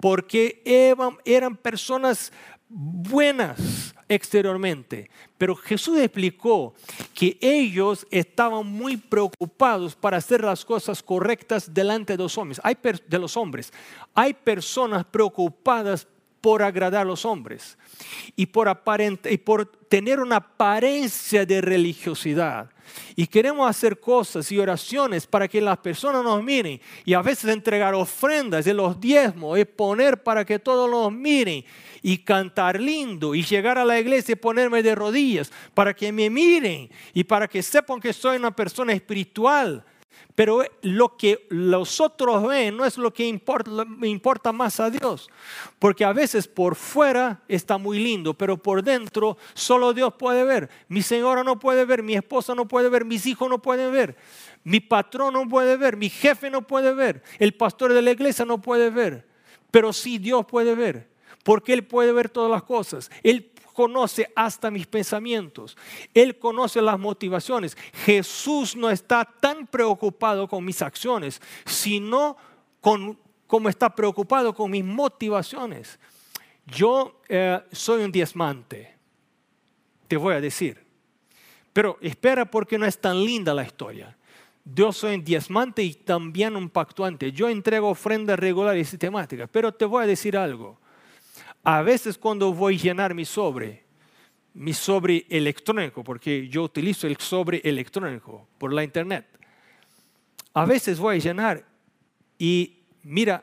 porque 0.00 0.62
eran, 1.24 1.56
personas 1.56 2.32
buenas 2.68 3.94
exteriormente. 4.08 5.10
Pero 5.38 5.54
Jesús 5.56 5.98
explicó 5.98 6.74
que 7.14 7.38
ellos 7.40 8.06
estaban 8.10 8.66
muy 8.66 8.96
preocupados 8.96 9.94
para 9.94 10.16
hacer 10.16 10.42
las 10.42 10.64
cosas 10.64 11.02
correctas 11.02 11.72
delante 11.72 12.16
de 12.16 12.22
los 12.22 12.36
hombres. 12.38 12.60
Hay 12.62 12.76
de 13.06 13.18
los 13.18 13.36
hombres. 13.36 13.72
Hay 14.14 14.34
personas 14.34 15.04
preocupadas 15.04 16.06
por 16.46 16.62
agradar 16.62 17.00
a 17.00 17.04
los 17.04 17.24
hombres 17.24 17.76
y 18.36 18.46
por, 18.46 18.68
y 19.28 19.36
por 19.38 19.66
tener 19.66 20.20
una 20.20 20.36
apariencia 20.36 21.44
de 21.44 21.60
religiosidad. 21.60 22.70
Y 23.16 23.26
queremos 23.26 23.68
hacer 23.68 23.98
cosas 23.98 24.52
y 24.52 24.58
oraciones 24.60 25.26
para 25.26 25.48
que 25.48 25.60
las 25.60 25.76
personas 25.78 26.22
nos 26.22 26.40
miren. 26.44 26.80
Y 27.04 27.14
a 27.14 27.20
veces 27.20 27.50
entregar 27.50 27.96
ofrendas 27.96 28.64
de 28.64 28.74
los 28.74 29.00
diezmos, 29.00 29.58
es 29.58 29.66
poner 29.66 30.22
para 30.22 30.44
que 30.44 30.60
todos 30.60 30.88
nos 30.88 31.10
miren 31.10 31.64
y 32.00 32.18
cantar 32.18 32.80
lindo 32.80 33.34
y 33.34 33.42
llegar 33.42 33.76
a 33.76 33.84
la 33.84 33.98
iglesia 33.98 34.34
y 34.34 34.36
ponerme 34.36 34.84
de 34.84 34.94
rodillas 34.94 35.50
para 35.74 35.94
que 35.94 36.12
me 36.12 36.30
miren 36.30 36.88
y 37.12 37.24
para 37.24 37.48
que 37.48 37.60
sepan 37.60 37.98
que 37.98 38.12
soy 38.12 38.36
una 38.36 38.54
persona 38.54 38.92
espiritual. 38.92 39.84
Pero 40.34 40.62
lo 40.82 41.16
que 41.16 41.46
los 41.48 41.98
otros 41.98 42.46
ven 42.46 42.76
no 42.76 42.84
es 42.84 42.98
lo 42.98 43.12
que 43.12 43.26
importa, 43.26 43.86
importa 44.02 44.52
más 44.52 44.78
a 44.80 44.90
Dios. 44.90 45.30
Porque 45.78 46.04
a 46.04 46.12
veces 46.12 46.46
por 46.46 46.74
fuera 46.74 47.42
está 47.48 47.78
muy 47.78 47.98
lindo, 47.98 48.34
pero 48.34 48.58
por 48.58 48.82
dentro 48.82 49.38
solo 49.54 49.94
Dios 49.94 50.12
puede 50.18 50.44
ver. 50.44 50.68
Mi 50.88 51.00
señora 51.00 51.42
no 51.42 51.58
puede 51.58 51.86
ver, 51.86 52.02
mi 52.02 52.14
esposa 52.14 52.54
no 52.54 52.68
puede 52.68 52.90
ver, 52.90 53.06
mis 53.06 53.24
hijos 53.26 53.48
no 53.48 53.62
pueden 53.62 53.90
ver. 53.90 54.16
Mi 54.62 54.80
patrón 54.80 55.32
no 55.32 55.48
puede 55.48 55.76
ver, 55.78 55.96
mi 55.96 56.10
jefe 56.10 56.50
no 56.50 56.66
puede 56.66 56.92
ver, 56.92 57.22
el 57.38 57.54
pastor 57.54 57.94
de 57.94 58.02
la 58.02 58.10
iglesia 58.10 58.44
no 58.44 58.60
puede 58.60 58.90
ver. 58.90 59.26
Pero 59.70 59.92
sí 59.92 60.18
Dios 60.18 60.44
puede 60.44 60.74
ver, 60.74 61.08
porque 61.44 61.72
Él 61.72 61.84
puede 61.84 62.12
ver 62.12 62.28
todas 62.28 62.50
las 62.50 62.64
cosas. 62.64 63.10
Él 63.22 63.52
conoce 63.76 64.32
hasta 64.34 64.70
mis 64.70 64.86
pensamientos. 64.86 65.76
Él 66.14 66.38
conoce 66.38 66.80
las 66.80 66.98
motivaciones. 66.98 67.76
Jesús 68.06 68.74
no 68.74 68.88
está 68.88 69.22
tan 69.24 69.66
preocupado 69.66 70.48
con 70.48 70.64
mis 70.64 70.80
acciones, 70.80 71.42
sino 71.66 72.38
con, 72.80 73.18
como 73.46 73.68
está 73.68 73.94
preocupado 73.94 74.54
con 74.54 74.70
mis 74.70 74.82
motivaciones. 74.82 75.98
Yo 76.64 77.20
eh, 77.28 77.60
soy 77.70 78.02
un 78.02 78.10
diezmante, 78.10 78.96
te 80.08 80.16
voy 80.16 80.34
a 80.34 80.40
decir. 80.40 80.82
Pero 81.74 81.98
espera 82.00 82.46
porque 82.46 82.78
no 82.78 82.86
es 82.86 82.98
tan 82.98 83.22
linda 83.22 83.52
la 83.52 83.62
historia. 83.62 84.16
Yo 84.64 84.90
soy 84.90 85.16
un 85.16 85.24
diezmante 85.24 85.82
y 85.82 85.92
también 85.92 86.56
un 86.56 86.70
pactuante. 86.70 87.30
Yo 87.30 87.50
entrego 87.50 87.90
ofrendas 87.90 88.38
regulares 88.38 88.88
y 88.88 88.90
sistemáticas. 88.90 89.50
Pero 89.52 89.72
te 89.72 89.84
voy 89.84 90.04
a 90.04 90.06
decir 90.06 90.34
algo. 90.34 90.78
A 91.68 91.82
veces 91.82 92.16
cuando 92.16 92.52
voy 92.52 92.76
a 92.76 92.78
llenar 92.78 93.12
mi 93.12 93.24
sobre, 93.24 93.82
mi 94.54 94.72
sobre 94.72 95.26
electrónico, 95.28 96.04
porque 96.04 96.46
yo 96.46 96.62
utilizo 96.62 97.08
el 97.08 97.16
sobre 97.16 97.60
electrónico 97.64 98.46
por 98.56 98.72
la 98.72 98.84
internet, 98.84 99.26
a 100.54 100.64
veces 100.64 101.00
voy 101.00 101.16
a 101.16 101.18
llenar 101.18 101.64
y 102.38 102.76
mira, 103.02 103.42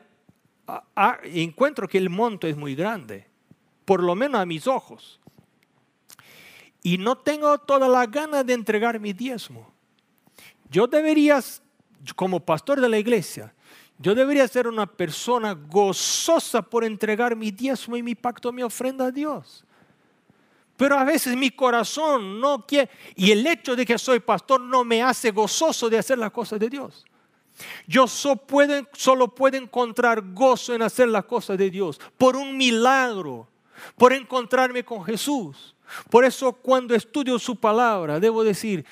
encuentro 1.24 1.86
que 1.86 1.98
el 1.98 2.08
monto 2.08 2.46
es 2.46 2.56
muy 2.56 2.74
grande, 2.74 3.26
por 3.84 4.02
lo 4.02 4.14
menos 4.14 4.40
a 4.40 4.46
mis 4.46 4.66
ojos. 4.66 5.20
Y 6.82 6.96
no 6.96 7.18
tengo 7.18 7.58
toda 7.58 7.88
la 7.88 8.06
gana 8.06 8.42
de 8.42 8.54
entregar 8.54 8.98
mi 9.00 9.12
diezmo. 9.12 9.70
Yo 10.70 10.86
debería, 10.86 11.42
como 12.16 12.40
pastor 12.40 12.80
de 12.80 12.88
la 12.88 12.98
iglesia, 12.98 13.52
yo 13.98 14.14
debería 14.14 14.46
ser 14.48 14.66
una 14.66 14.86
persona 14.86 15.52
gozosa 15.52 16.62
por 16.62 16.84
entregar 16.84 17.36
mi 17.36 17.50
diezmo 17.50 17.96
y 17.96 18.02
mi 18.02 18.14
pacto, 18.14 18.52
mi 18.52 18.62
ofrenda 18.62 19.06
a 19.06 19.10
Dios. 19.10 19.64
Pero 20.76 20.98
a 20.98 21.04
veces 21.04 21.36
mi 21.36 21.50
corazón 21.50 22.40
no 22.40 22.66
quiere, 22.66 22.90
y 23.14 23.30
el 23.30 23.46
hecho 23.46 23.76
de 23.76 23.86
que 23.86 23.96
soy 23.96 24.18
pastor 24.18 24.60
no 24.60 24.84
me 24.84 25.02
hace 25.02 25.30
gozoso 25.30 25.88
de 25.88 25.98
hacer 25.98 26.18
las 26.18 26.32
cosas 26.32 26.58
de 26.58 26.68
Dios. 26.68 27.04
Yo 27.86 28.08
solo 28.08 28.36
puedo, 28.36 28.84
solo 28.94 29.32
puedo 29.32 29.56
encontrar 29.56 30.32
gozo 30.32 30.74
en 30.74 30.82
hacer 30.82 31.08
las 31.08 31.24
cosas 31.24 31.56
de 31.56 31.70
Dios 31.70 32.00
por 32.18 32.34
un 32.34 32.56
milagro, 32.56 33.46
por 33.96 34.12
encontrarme 34.12 34.84
con 34.84 35.04
Jesús. 35.04 35.76
Por 36.10 36.24
eso 36.24 36.52
cuando 36.52 36.94
estudio 36.96 37.38
su 37.38 37.54
palabra, 37.54 38.18
debo 38.18 38.42
decir, 38.42 38.84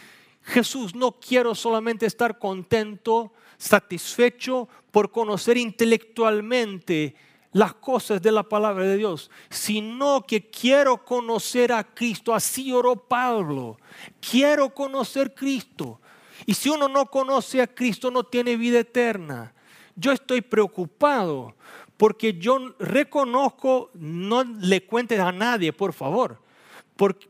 Jesús, 0.43 0.95
no 0.95 1.13
quiero 1.13 1.55
solamente 1.55 2.07
estar 2.07 2.39
contento, 2.39 3.33
satisfecho 3.63 4.69
por 4.91 5.13
conocer 5.13 5.57
intelectualmente 5.57 7.15
las 7.53 7.75
cosas 7.75 8.21
de 8.21 8.33
la 8.33 8.43
palabra 8.43 8.85
de 8.85 8.97
Dios, 8.97 9.31
sino 9.51 10.23
que 10.23 10.51
quiero 10.51 11.05
conocer 11.05 11.73
a 11.73 11.85
Cristo. 11.85 12.35
Así 12.35 12.73
oró 12.73 12.97
Pablo. 12.97 13.79
Quiero 14.21 14.75
conocer 14.75 15.33
Cristo. 15.33 16.01
Y 16.45 16.55
si 16.55 16.71
uno 16.71 16.89
no 16.89 17.07
conoce 17.07 17.63
a 17.63 17.69
Cristo, 17.69 18.11
no 18.11 18.25
tiene 18.25 18.57
vida 18.57 18.81
eterna. 18.81 19.55
Yo 19.95 20.11
estoy 20.11 20.41
preocupado 20.41 21.55
porque 21.97 22.33
yo 22.33 22.75
reconozco, 22.81 23.91
no 23.95 24.43
le 24.43 24.85
cuentes 24.85 25.21
a 25.21 25.31
nadie, 25.31 25.73
por 25.73 25.93
favor, 25.93 26.41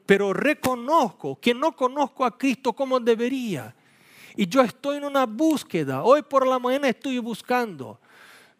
pero 0.06 0.32
reconozco 0.32 1.38
que 1.38 1.52
no 1.52 1.76
conozco 1.76 2.24
a 2.24 2.38
Cristo 2.38 2.72
como 2.72 2.98
debería. 3.00 3.74
Y 4.36 4.46
yo 4.46 4.62
estoy 4.62 4.98
en 4.98 5.04
una 5.04 5.26
búsqueda. 5.26 6.02
Hoy 6.02 6.22
por 6.22 6.46
la 6.46 6.58
mañana 6.58 6.88
estoy 6.88 7.18
buscando. 7.18 8.00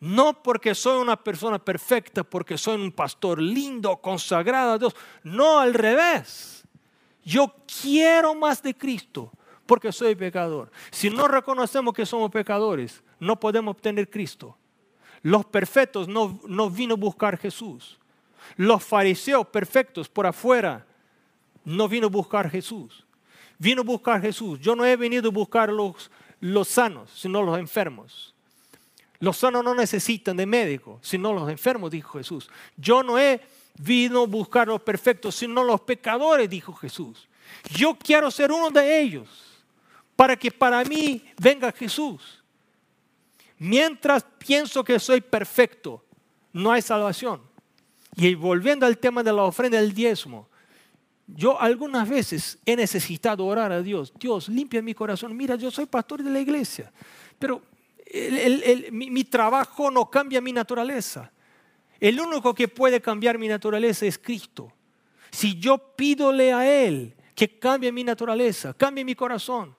No 0.00 0.42
porque 0.42 0.74
soy 0.74 1.00
una 1.00 1.16
persona 1.16 1.58
perfecta, 1.58 2.24
porque 2.24 2.58
soy 2.58 2.80
un 2.80 2.90
pastor 2.90 3.40
lindo, 3.40 3.96
consagrado 3.98 4.72
a 4.72 4.78
Dios. 4.78 4.94
No, 5.22 5.60
al 5.60 5.74
revés. 5.74 6.64
Yo 7.24 7.54
quiero 7.80 8.34
más 8.34 8.62
de 8.62 8.74
Cristo 8.74 9.30
porque 9.66 9.92
soy 9.92 10.14
pecador. 10.14 10.70
Si 10.90 11.08
no 11.08 11.28
reconocemos 11.28 11.94
que 11.94 12.04
somos 12.04 12.30
pecadores, 12.30 13.02
no 13.20 13.38
podemos 13.38 13.76
obtener 13.76 14.10
Cristo. 14.10 14.56
Los 15.22 15.46
perfectos 15.46 16.08
no, 16.08 16.40
no 16.46 16.68
vino 16.68 16.94
a 16.94 16.98
buscar 16.98 17.38
Jesús. 17.38 17.98
Los 18.56 18.82
fariseos 18.82 19.46
perfectos 19.46 20.08
por 20.08 20.26
afuera 20.26 20.84
no 21.64 21.88
vino 21.88 22.08
a 22.08 22.10
buscar 22.10 22.50
Jesús. 22.50 23.06
Vino 23.62 23.82
a 23.82 23.84
buscar 23.84 24.20
Jesús. 24.20 24.58
Yo 24.58 24.74
no 24.74 24.84
he 24.84 24.96
venido 24.96 25.28
a 25.28 25.32
buscar 25.32 25.68
los, 25.68 26.10
los 26.40 26.66
sanos, 26.66 27.08
sino 27.14 27.40
los 27.42 27.56
enfermos. 27.60 28.34
Los 29.20 29.36
sanos 29.36 29.62
no 29.62 29.72
necesitan 29.72 30.36
de 30.36 30.46
médico, 30.46 30.98
sino 31.00 31.32
los 31.32 31.48
enfermos, 31.48 31.92
dijo 31.92 32.18
Jesús. 32.18 32.50
Yo 32.76 33.04
no 33.04 33.20
he 33.20 33.40
vino 33.78 34.22
a 34.22 34.26
buscar 34.26 34.66
los 34.66 34.82
perfectos, 34.82 35.36
sino 35.36 35.62
los 35.62 35.80
pecadores, 35.82 36.50
dijo 36.50 36.72
Jesús. 36.72 37.28
Yo 37.70 37.96
quiero 37.96 38.32
ser 38.32 38.50
uno 38.50 38.68
de 38.68 39.00
ellos 39.00 39.28
para 40.16 40.34
que 40.34 40.50
para 40.50 40.82
mí 40.82 41.24
venga 41.40 41.70
Jesús. 41.70 42.42
Mientras 43.58 44.26
pienso 44.38 44.82
que 44.82 44.98
soy 44.98 45.20
perfecto, 45.20 46.04
no 46.52 46.72
hay 46.72 46.82
salvación. 46.82 47.40
Y 48.16 48.34
volviendo 48.34 48.86
al 48.86 48.98
tema 48.98 49.22
de 49.22 49.32
la 49.32 49.44
ofrenda 49.44 49.80
del 49.80 49.94
diezmo, 49.94 50.48
yo 51.26 51.60
algunas 51.60 52.08
veces 52.08 52.58
he 52.66 52.76
necesitado 52.76 53.46
orar 53.46 53.72
a 53.72 53.82
Dios. 53.82 54.12
Dios, 54.18 54.48
limpia 54.48 54.82
mi 54.82 54.94
corazón. 54.94 55.36
Mira, 55.36 55.56
yo 55.56 55.70
soy 55.70 55.86
pastor 55.86 56.22
de 56.22 56.30
la 56.30 56.40
iglesia, 56.40 56.92
pero 57.38 57.62
mi, 58.90 59.24
trabajo 59.24 59.90
no 59.90 60.10
cambia 60.10 60.40
mi 60.40 60.52
naturaleza. 60.52 61.30
El 61.98 62.20
único 62.20 62.54
que 62.54 62.68
puede 62.68 63.00
cambiar 63.00 63.38
mi 63.38 63.48
naturaleza 63.48 64.04
es 64.06 64.18
Cristo. 64.18 64.72
Si 65.30 65.58
yo 65.58 65.78
pídole 65.78 66.52
a 66.52 66.68
Él 66.68 67.14
que 67.34 67.58
cambie 67.58 67.90
mi 67.90 68.04
naturaleza, 68.04 68.74
cambie 68.74 69.04
mi 69.04 69.14
corazón. 69.14 69.74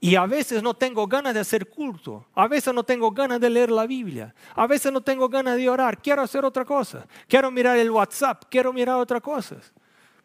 Y 0.00 0.14
a 0.14 0.26
veces 0.26 0.62
no 0.62 0.74
tengo 0.74 1.08
ganas 1.08 1.34
de 1.34 1.40
hacer 1.40 1.68
culto, 1.68 2.24
a 2.34 2.46
veces 2.46 2.72
no 2.72 2.84
tengo 2.84 3.10
ganas 3.10 3.40
de 3.40 3.50
leer 3.50 3.70
la 3.70 3.84
Biblia, 3.84 4.32
a 4.54 4.68
veces 4.68 4.92
no 4.92 5.00
tengo 5.00 5.28
ganas 5.28 5.56
de 5.56 5.68
orar, 5.68 6.00
quiero 6.00 6.22
hacer 6.22 6.44
otra 6.44 6.64
cosa, 6.64 7.04
quiero 7.26 7.50
mirar 7.50 7.76
el 7.76 7.90
WhatsApp, 7.90 8.44
quiero 8.48 8.72
mirar 8.72 8.94
otras 9.00 9.20
cosas. 9.20 9.72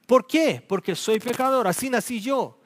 ¿Por 0.06 0.28
qué? 0.28 0.64
Porque 0.68 0.96
soy 0.96 1.20
pecador, 1.20 1.68
así 1.68 1.90
nací 1.90 2.20
yo. 2.20 2.60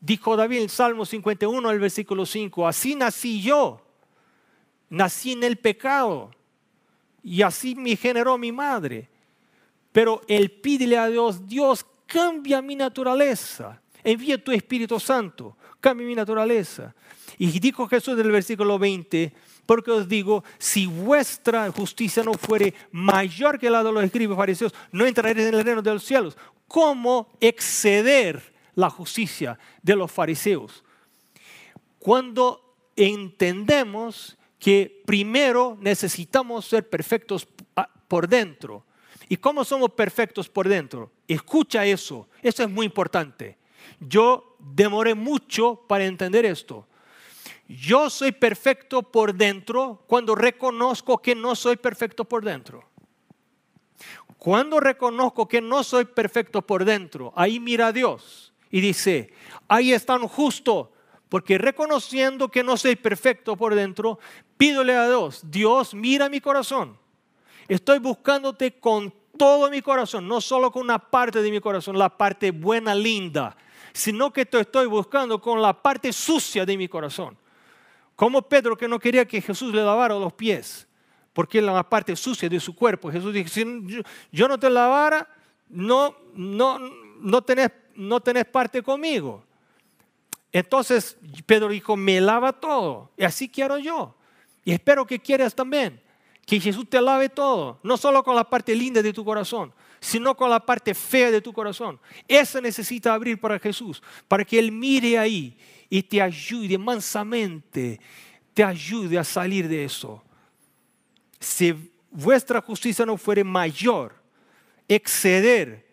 Dijo 0.00 0.36
David 0.36 0.62
en 0.62 0.68
Salmo 0.68 1.04
51, 1.04 1.70
el 1.70 1.78
versículo 1.78 2.26
5, 2.26 2.66
así 2.66 2.94
nací 2.94 3.42
yo, 3.42 3.80
nací 4.90 5.32
en 5.32 5.42
el 5.42 5.56
pecado 5.56 6.30
y 7.22 7.42
así 7.42 7.74
me 7.74 7.96
generó 7.96 8.38
mi 8.38 8.52
madre. 8.52 9.08
Pero 9.92 10.20
él 10.28 10.50
pídele 10.50 10.98
a 10.98 11.08
Dios, 11.08 11.46
Dios 11.46 11.86
cambia 12.06 12.60
mi 12.60 12.76
naturaleza, 12.76 13.80
envía 14.04 14.42
tu 14.42 14.52
Espíritu 14.52 15.00
Santo 15.00 15.56
cambie 15.86 16.04
mi 16.04 16.16
naturaleza. 16.16 16.94
Y 17.38 17.60
dijo 17.60 17.86
Jesús 17.86 18.16
del 18.16 18.32
versículo 18.32 18.76
20, 18.76 19.32
porque 19.66 19.90
os 19.90 20.08
digo, 20.08 20.44
si 20.58 20.86
vuestra 20.86 21.70
justicia 21.72 22.22
no 22.22 22.34
fuere 22.34 22.72
mayor 22.92 23.58
que 23.58 23.68
la 23.68 23.82
de 23.82 23.92
los 23.92 24.04
escribas 24.04 24.36
fariseos, 24.36 24.72
no 24.92 25.04
entraréis 25.04 25.46
en 25.46 25.54
el 25.54 25.64
reino 25.64 25.82
de 25.82 25.92
los 25.92 26.04
cielos. 26.04 26.36
¿Cómo 26.68 27.28
exceder 27.40 28.54
la 28.74 28.88
justicia 28.88 29.58
de 29.82 29.96
los 29.96 30.10
fariseos? 30.10 30.84
Cuando 31.98 32.76
entendemos 32.96 34.38
que 34.58 35.02
primero 35.04 35.76
necesitamos 35.80 36.66
ser 36.66 36.88
perfectos 36.88 37.46
por 38.08 38.28
dentro. 38.28 38.84
¿Y 39.28 39.36
cómo 39.36 39.64
somos 39.64 39.90
perfectos 39.90 40.48
por 40.48 40.68
dentro? 40.68 41.10
Escucha 41.28 41.84
eso, 41.84 42.28
eso 42.42 42.62
es 42.62 42.70
muy 42.70 42.86
importante. 42.86 43.58
Yo 44.00 44.56
demoré 44.58 45.14
mucho 45.14 45.84
para 45.86 46.04
entender 46.04 46.44
esto. 46.44 46.86
Yo 47.68 48.10
soy 48.10 48.32
perfecto 48.32 49.02
por 49.02 49.34
dentro 49.34 50.04
cuando 50.06 50.34
reconozco 50.34 51.18
que 51.18 51.34
no 51.34 51.56
soy 51.56 51.76
perfecto 51.76 52.24
por 52.24 52.44
dentro. 52.44 52.84
Cuando 54.38 54.78
reconozco 54.78 55.48
que 55.48 55.60
no 55.60 55.82
soy 55.82 56.04
perfecto 56.04 56.62
por 56.62 56.84
dentro, 56.84 57.32
ahí 57.34 57.58
mira 57.58 57.88
a 57.88 57.92
Dios 57.92 58.52
y 58.70 58.80
dice, 58.80 59.32
ahí 59.66 59.92
están 59.92 60.28
justo, 60.28 60.92
porque 61.28 61.58
reconociendo 61.58 62.48
que 62.48 62.62
no 62.62 62.76
soy 62.76 62.94
perfecto 62.94 63.56
por 63.56 63.74
dentro, 63.74 64.20
pídole 64.56 64.94
a 64.94 65.08
Dios, 65.08 65.40
Dios, 65.44 65.94
mira 65.94 66.28
mi 66.28 66.40
corazón. 66.40 66.96
Estoy 67.66 67.98
buscándote 67.98 68.78
con 68.78 69.12
todo 69.36 69.68
mi 69.70 69.82
corazón, 69.82 70.28
no 70.28 70.40
solo 70.40 70.70
con 70.70 70.82
una 70.82 70.98
parte 70.98 71.42
de 71.42 71.50
mi 71.50 71.60
corazón, 71.60 71.98
la 71.98 72.16
parte 72.16 72.52
buena, 72.52 72.94
linda, 72.94 73.56
sino 73.92 74.32
que 74.32 74.46
te 74.46 74.60
estoy 74.60 74.86
buscando 74.86 75.40
con 75.40 75.60
la 75.60 75.82
parte 75.82 76.12
sucia 76.12 76.64
de 76.64 76.76
mi 76.76 76.86
corazón. 76.86 77.36
Como 78.16 78.42
Pedro 78.42 78.76
que 78.76 78.88
no 78.88 78.98
quería 78.98 79.26
que 79.26 79.42
Jesús 79.42 79.72
le 79.74 79.84
lavara 79.84 80.14
los 80.14 80.32
pies, 80.32 80.88
porque 81.34 81.58
era 81.58 81.70
la 81.70 81.86
parte 81.86 82.16
sucia 82.16 82.48
de 82.48 82.58
su 82.58 82.74
cuerpo. 82.74 83.12
Jesús 83.12 83.32
dijo, 83.34 83.50
si 83.50 84.02
yo 84.32 84.48
no 84.48 84.58
te 84.58 84.70
lavara, 84.70 85.28
no, 85.68 86.16
no, 86.34 86.78
no, 87.20 87.42
tenés, 87.42 87.70
no 87.94 88.20
tenés 88.20 88.46
parte 88.46 88.82
conmigo. 88.82 89.44
Entonces 90.50 91.18
Pedro 91.44 91.68
dijo, 91.68 91.94
me 91.94 92.18
lava 92.22 92.54
todo, 92.54 93.10
y 93.18 93.24
así 93.24 93.50
quiero 93.50 93.76
yo. 93.76 94.16
Y 94.64 94.72
espero 94.72 95.06
que 95.06 95.18
quieras 95.18 95.54
también, 95.54 96.00
que 96.46 96.58
Jesús 96.58 96.88
te 96.88 97.02
lave 97.02 97.28
todo, 97.28 97.78
no 97.82 97.98
solo 97.98 98.24
con 98.24 98.34
la 98.34 98.44
parte 98.44 98.74
linda 98.74 99.02
de 99.02 99.12
tu 99.12 99.22
corazón, 99.22 99.74
sino 100.00 100.34
con 100.34 100.48
la 100.48 100.60
parte 100.60 100.94
fea 100.94 101.30
de 101.30 101.42
tu 101.42 101.52
corazón. 101.52 102.00
Esa 102.26 102.62
necesita 102.62 103.12
abrir 103.12 103.38
para 103.38 103.58
Jesús, 103.58 104.02
para 104.26 104.42
que 104.42 104.58
Él 104.58 104.72
mire 104.72 105.18
ahí 105.18 105.58
y 105.88 106.02
te 106.02 106.20
ayude 106.20 106.78
mansamente, 106.78 108.00
te 108.54 108.64
ayude 108.64 109.18
a 109.18 109.24
salir 109.24 109.68
de 109.68 109.84
eso. 109.84 110.22
Si 111.38 111.74
vuestra 112.10 112.60
justicia 112.60 113.04
no 113.04 113.16
fuere 113.16 113.44
mayor, 113.44 114.14
exceder 114.88 115.86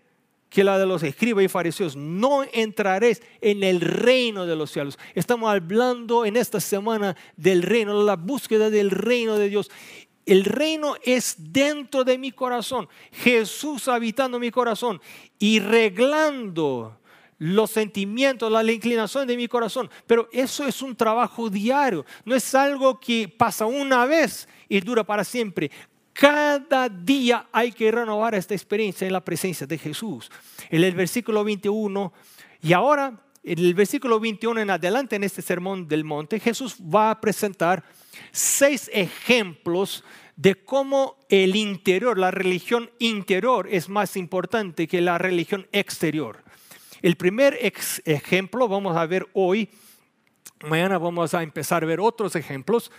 que 0.49 0.63
la 0.63 0.77
de 0.77 0.86
los 0.86 1.01
escribas 1.01 1.43
y 1.43 1.47
fariseos, 1.47 1.95
no 1.95 2.43
entraréis 2.53 3.23
en 3.41 3.63
el 3.63 3.82
reino 3.82 4.45
de 4.45 4.56
los 4.56 4.71
cielos. 4.71 4.99
Estamos 5.15 5.49
hablando 5.49 6.25
en 6.25 6.38
esta 6.38 6.60
semana 6.60 7.15
del 7.36 7.63
reino, 7.63 8.03
la 8.03 8.15
búsqueda 8.15 8.69
del 8.69 8.91
reino 8.91 9.36
de 9.36 9.49
Dios. 9.49 9.71
El 10.27 10.45
reino 10.45 10.95
es 11.03 11.36
dentro 11.39 12.03
de 12.03 12.19
mi 12.19 12.32
corazón. 12.32 12.88
Jesús 13.12 13.88
habitando 13.88 14.39
mi 14.39 14.51
corazón 14.51 15.01
y 15.39 15.60
reglando 15.60 16.99
los 17.43 17.71
sentimientos, 17.71 18.49
la 18.49 18.63
inclinación 18.71 19.27
de 19.27 19.36
mi 19.36 19.49
corazón. 19.49 19.89
Pero 20.08 20.29
eso 20.32 20.65
es 20.65 20.82
un 20.82 20.95
trabajo 20.95 21.49
diario. 21.49 22.06
No 22.23 22.36
es 22.36 22.56
algo 22.56 22.97
que 23.01 23.27
pasa 23.27 23.65
una 23.65 24.06
vez 24.06 24.47
y 24.69 24.79
dura 24.79 25.03
para 25.03 25.25
siempre. 25.25 25.69
Cada 26.13 26.88
día 26.88 27.47
hay 27.51 27.73
que 27.73 27.91
renovar 27.91 28.34
esta 28.34 28.53
experiencia 28.53 29.06
en 29.06 29.12
la 29.12 29.25
presencia 29.25 29.67
de 29.67 29.77
Jesús. 29.77 30.32
En 30.69 30.86
el 30.86 30.95
versículo 30.95 31.43
21, 31.43 32.13
y 32.62 32.71
ahora 32.71 33.19
en 33.43 33.60
el 33.60 33.73
versículo 33.73 34.21
21 34.21 34.62
en 34.62 34.69
adelante 34.69 35.17
en 35.17 35.25
este 35.25 35.41
sermón 35.41 35.86
del 35.86 36.06
monte, 36.06 36.39
Jesús 36.39 36.77
va 36.77 37.12
a 37.12 37.19
presentar 37.19 37.84
seis 38.32 38.89
ejemplos 38.93 40.06
de 40.38 40.56
cómo 40.63 41.17
el 41.27 41.58
interior, 41.58 42.17
la 42.17 42.32
religión 42.32 42.89
interior 42.99 43.67
es 43.69 43.89
más 43.89 44.15
importante 44.15 44.88
que 44.88 45.01
la 45.01 45.17
religión 45.17 45.67
exterior. 45.73 46.41
El 47.04 47.18
primer 47.18 47.60
ejemplo 48.06 48.70
vamos 48.70 48.96
a 48.96 49.06
ver 49.06 49.28
hoy, 49.34 49.68
mañana 50.62 50.98
vamos 50.98 51.34
a 51.34 51.44
empezar 51.44 51.84
a 51.84 51.86
ver 51.86 52.00
otros 52.00 52.34
ejemplos. 52.38 52.94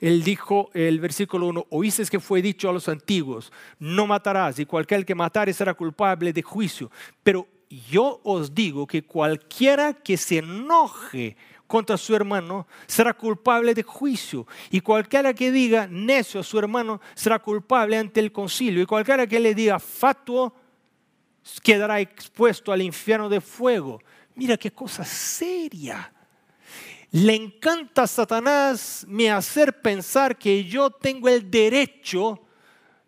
Él 0.00 0.22
dijo, 0.22 0.70
el 0.74 1.00
versículo 1.00 1.48
1, 1.48 1.66
oíste 1.70 2.04
que 2.04 2.20
fue 2.20 2.40
dicho 2.40 2.70
a 2.70 2.72
los 2.72 2.88
antiguos, 2.88 3.52
no 3.80 4.06
matarás 4.06 4.60
y 4.60 4.64
cualquier 4.64 5.04
que 5.04 5.16
matare 5.16 5.52
será 5.52 5.74
culpable 5.74 6.32
de 6.32 6.40
juicio. 6.40 6.88
Pero 7.24 7.48
yo 7.90 8.20
os 8.22 8.54
digo 8.54 8.86
que 8.86 9.02
cualquiera 9.02 9.92
que 9.92 10.16
se 10.16 10.38
enoje 10.38 11.36
contra 11.66 11.96
su 11.96 12.14
hermano 12.14 12.64
será 12.86 13.12
culpable 13.12 13.74
de 13.74 13.82
juicio. 13.82 14.46
Y 14.70 14.82
cualquiera 14.82 15.34
que 15.34 15.50
diga 15.50 15.88
necio 15.90 16.42
a 16.42 16.44
su 16.44 16.60
hermano 16.60 17.00
será 17.16 17.40
culpable 17.40 17.98
ante 17.98 18.20
el 18.20 18.30
concilio. 18.30 18.84
Y 18.84 18.86
cualquiera 18.86 19.26
que 19.26 19.40
le 19.40 19.52
diga 19.52 19.80
fatuo 19.80 20.54
quedará 21.62 22.00
expuesto 22.00 22.72
al 22.72 22.82
infierno 22.82 23.28
de 23.28 23.40
fuego. 23.40 24.00
Mira 24.34 24.56
qué 24.56 24.70
cosa 24.70 25.04
seria. 25.04 26.12
Le 27.10 27.34
encanta 27.34 28.02
a 28.02 28.06
Satanás 28.06 29.04
me 29.08 29.30
hacer 29.30 29.80
pensar 29.80 30.36
que 30.36 30.64
yo 30.64 30.90
tengo 30.90 31.28
el 31.28 31.50
derecho 31.50 32.40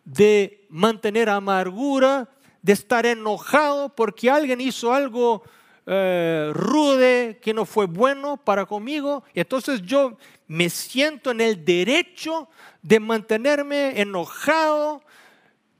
de 0.03 0.65
mantener 0.69 1.29
amargura, 1.29 2.27
de 2.61 2.73
estar 2.73 3.05
enojado 3.05 3.89
porque 3.89 4.29
alguien 4.29 4.59
hizo 4.59 4.93
algo 4.93 5.43
eh, 5.85 6.51
rude, 6.53 7.39
que 7.41 7.53
no 7.53 7.65
fue 7.65 7.85
bueno 7.85 8.37
para 8.37 8.65
conmigo. 8.65 9.23
Entonces 9.33 9.81
yo 9.83 10.17
me 10.47 10.69
siento 10.69 11.31
en 11.31 11.41
el 11.41 11.63
derecho 11.63 12.49
de 12.81 12.99
mantenerme 12.99 13.99
enojado, 14.01 15.03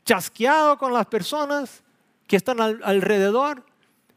chasqueado 0.05 0.77
con 0.77 0.93
las 0.93 1.07
personas 1.07 1.83
que 2.31 2.37
están 2.37 2.61
alrededor. 2.61 3.61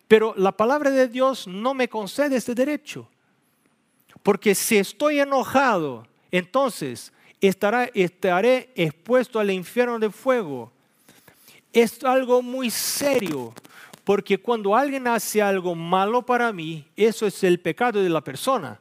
Pero 0.06 0.34
la 0.36 0.52
palabra 0.52 0.88
de 0.90 1.08
Dios 1.08 1.48
no 1.48 1.74
me 1.74 1.88
concede 1.88 2.36
este 2.36 2.54
derecho. 2.54 3.08
Porque 4.22 4.54
si 4.54 4.76
estoy 4.76 5.18
enojado, 5.18 6.06
entonces 6.30 7.12
estará, 7.40 7.90
estaré 7.92 8.70
expuesto 8.76 9.40
al 9.40 9.50
infierno 9.50 9.98
de 9.98 10.10
fuego. 10.10 10.70
Es 11.72 12.04
algo 12.04 12.40
muy 12.40 12.70
serio. 12.70 13.52
Porque 14.04 14.38
cuando 14.38 14.76
alguien 14.76 15.08
hace 15.08 15.42
algo 15.42 15.74
malo 15.74 16.22
para 16.22 16.52
mí, 16.52 16.86
eso 16.94 17.26
es 17.26 17.42
el 17.42 17.58
pecado 17.58 18.00
de 18.00 18.10
la 18.10 18.20
persona. 18.20 18.78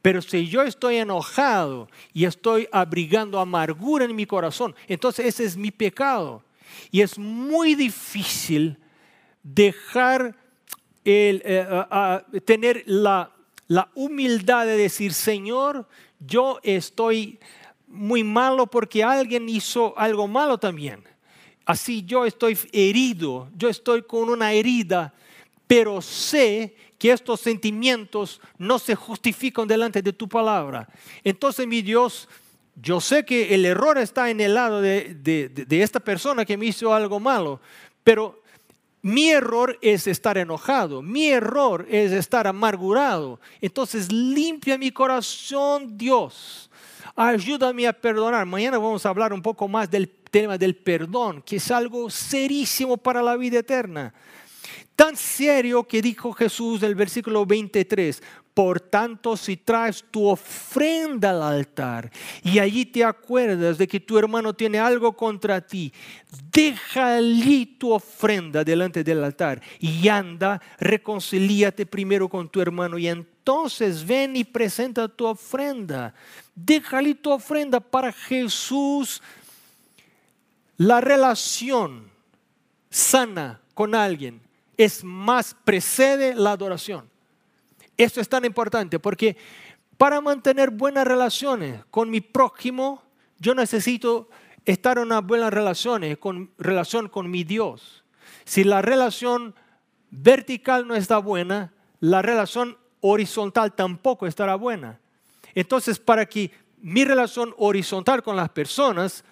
Pero 0.00 0.22
si 0.22 0.48
yo 0.48 0.62
estoy 0.62 0.96
enojado 0.96 1.86
y 2.14 2.24
estoy 2.24 2.66
abrigando 2.72 3.40
amargura 3.40 4.06
en 4.06 4.16
mi 4.16 4.24
corazón, 4.24 4.74
entonces 4.88 5.26
ese 5.26 5.44
es 5.44 5.54
mi 5.54 5.70
pecado. 5.70 6.42
Y 6.90 7.00
es 7.00 7.18
muy 7.18 7.74
difícil 7.74 8.78
dejar 9.42 10.36
eh, 11.04 11.62
tener 12.44 12.82
la, 12.86 13.32
la 13.68 13.90
humildad 13.94 14.66
de 14.66 14.76
decir, 14.76 15.12
Señor, 15.12 15.88
yo 16.18 16.58
estoy 16.62 17.38
muy 17.86 18.22
malo 18.22 18.66
porque 18.66 19.02
alguien 19.02 19.48
hizo 19.48 19.96
algo 19.98 20.28
malo 20.28 20.58
también. 20.58 21.02
Así 21.64 22.04
yo 22.04 22.24
estoy 22.24 22.58
herido, 22.72 23.48
yo 23.56 23.68
estoy 23.68 24.02
con 24.02 24.28
una 24.28 24.52
herida, 24.52 25.14
pero 25.66 26.00
sé 26.02 26.74
que 26.98 27.12
estos 27.12 27.40
sentimientos 27.40 28.40
no 28.58 28.78
se 28.78 28.94
justifican 28.94 29.66
delante 29.66 30.02
de 30.02 30.12
tu 30.12 30.28
palabra. 30.28 30.88
Entonces, 31.24 31.66
mi 31.66 31.80
Dios, 31.80 32.28
yo 32.82 33.00
sé 33.00 33.24
que 33.24 33.54
el 33.54 33.66
error 33.66 33.98
está 33.98 34.30
en 34.30 34.40
el 34.40 34.54
lado 34.54 34.80
de, 34.80 35.66
esta 35.70 36.00
persona 36.00 36.44
que 36.44 36.56
me 36.56 36.66
hizo 36.66 36.94
algo 36.94 37.20
malo, 37.20 37.60
pero 38.02 38.40
Mi 39.02 39.30
error 39.30 39.78
es 39.80 40.06
estar 40.06 40.36
enojado, 40.36 41.00
mi 41.00 41.28
error 41.28 41.86
es 41.88 42.12
estar 42.12 42.46
amargurado. 42.46 43.40
Entonces 43.62 44.12
limpia 44.12 44.76
mi 44.76 44.90
corazón, 44.90 45.96
Dios. 45.96 46.70
Ayúdame 47.16 47.86
a 47.86 47.94
perdonar. 47.94 48.44
Mañana 48.44 48.76
vamos 48.76 49.06
a 49.06 49.08
hablar 49.08 49.32
un 49.32 49.40
poco 49.40 49.66
más 49.68 49.90
del 49.90 50.06
tema 50.30 50.58
del 50.58 50.76
perdón, 50.76 51.40
que 51.40 51.56
es 51.56 51.70
algo 51.70 52.10
serísimo 52.10 52.98
para 52.98 53.22
la 53.22 53.36
vida 53.36 53.60
eterna. 53.60 54.12
Tan 54.94 55.16
serio 55.16 55.84
que 55.84 56.02
dijo 56.02 56.32
Jesús 56.32 56.78
del 56.80 56.94
versículo 56.94 57.46
23, 57.46 58.22
por 58.54 58.80
tanto, 58.80 59.36
si 59.36 59.56
traes 59.56 60.04
tu 60.10 60.26
ofrenda 60.26 61.30
al 61.30 61.42
altar 61.42 62.10
y 62.42 62.58
allí 62.58 62.84
te 62.84 63.04
acuerdas 63.04 63.78
de 63.78 63.86
que 63.86 64.00
tu 64.00 64.18
hermano 64.18 64.52
tiene 64.52 64.78
algo 64.78 65.16
contra 65.16 65.60
ti, 65.60 65.92
deja 66.52 67.16
allí 67.16 67.64
tu 67.64 67.92
ofrenda 67.92 68.64
delante 68.64 69.04
del 69.04 69.22
altar 69.22 69.62
y 69.78 70.08
anda, 70.08 70.60
reconcíliate 70.78 71.86
primero 71.86 72.28
con 72.28 72.48
tu 72.48 72.60
hermano 72.60 72.98
y 72.98 73.08
entonces 73.08 74.06
ven 74.06 74.36
y 74.36 74.44
presenta 74.44 75.08
tu 75.08 75.26
ofrenda. 75.26 76.12
Deja 76.54 77.00
tu 77.22 77.30
ofrenda 77.30 77.80
para 77.80 78.12
Jesús. 78.12 79.22
La 80.76 81.00
relación 81.00 82.10
sana 82.90 83.60
con 83.74 83.94
alguien 83.94 84.40
es 84.76 85.04
más, 85.04 85.54
precede 85.64 86.34
la 86.34 86.52
adoración. 86.52 87.09
Esto 88.04 88.22
es 88.22 88.30
tan 88.30 88.46
importante 88.46 88.98
porque 88.98 89.36
para 89.98 90.22
mantener 90.22 90.70
buenas 90.70 91.06
relaciones 91.06 91.84
con 91.90 92.08
mi 92.08 92.22
prójimo, 92.22 93.02
yo 93.38 93.54
necesito 93.54 94.30
estar 94.64 94.96
en 94.96 95.04
unas 95.04 95.22
buenas 95.22 95.52
relaciones, 95.52 96.16
con 96.16 96.50
relación 96.56 97.10
con 97.10 97.30
mi 97.30 97.44
Dios. 97.44 98.02
Si 98.46 98.64
la 98.64 98.80
relación 98.80 99.54
vertical 100.10 100.88
no 100.88 100.94
está 100.94 101.18
buena, 101.18 101.74
la 102.00 102.22
relación 102.22 102.78
horizontal 103.02 103.74
tampoco 103.74 104.26
estará 104.26 104.54
buena. 104.54 104.98
Entonces, 105.54 105.98
para 105.98 106.24
que 106.24 106.50
mi 106.80 107.04
relación 107.04 107.54
horizontal 107.58 108.22
con 108.22 108.34
las 108.34 108.48
personas 108.48 109.24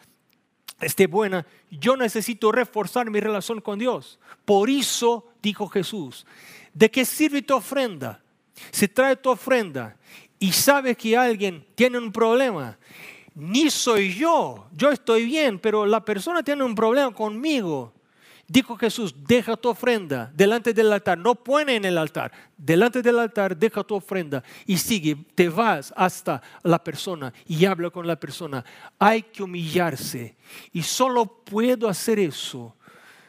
esté 0.78 1.06
buena, 1.06 1.46
yo 1.70 1.96
necesito 1.96 2.52
reforzar 2.52 3.10
mi 3.10 3.20
relación 3.20 3.62
con 3.62 3.78
Dios. 3.78 4.18
Por 4.44 4.68
eso 4.68 5.26
dijo 5.40 5.68
Jesús, 5.68 6.26
¿de 6.74 6.90
qué 6.90 7.06
sirve 7.06 7.40
tu 7.40 7.54
ofrenda? 7.54 8.20
Si 8.70 8.88
trae 8.88 9.16
tu 9.16 9.30
ofrenda 9.30 9.96
y 10.38 10.52
sabes 10.52 10.96
que 10.96 11.16
alguien 11.16 11.66
tiene 11.74 11.98
un 11.98 12.12
problema, 12.12 12.78
ni 13.34 13.70
soy 13.70 14.14
yo, 14.14 14.68
yo 14.72 14.90
estoy 14.90 15.24
bien, 15.24 15.58
pero 15.58 15.86
la 15.86 16.04
persona 16.04 16.42
tiene 16.42 16.64
un 16.64 16.74
problema 16.74 17.12
conmigo. 17.14 17.92
Dijo 18.50 18.76
Jesús, 18.76 19.14
deja 19.14 19.58
tu 19.58 19.68
ofrenda 19.68 20.32
delante 20.34 20.72
del 20.72 20.90
altar, 20.90 21.18
no 21.18 21.34
pone 21.34 21.76
en 21.76 21.84
el 21.84 21.98
altar, 21.98 22.32
delante 22.56 23.02
del 23.02 23.18
altar 23.18 23.54
deja 23.54 23.84
tu 23.84 23.94
ofrenda 23.94 24.42
y 24.64 24.78
sigue, 24.78 25.16
te 25.34 25.50
vas 25.50 25.92
hasta 25.94 26.40
la 26.62 26.82
persona 26.82 27.30
y 27.46 27.66
habla 27.66 27.90
con 27.90 28.06
la 28.06 28.18
persona. 28.18 28.64
Hay 28.98 29.22
que 29.22 29.42
humillarse 29.42 30.34
y 30.72 30.82
solo 30.82 31.26
puedo 31.26 31.88
hacer 31.88 32.18
eso 32.18 32.74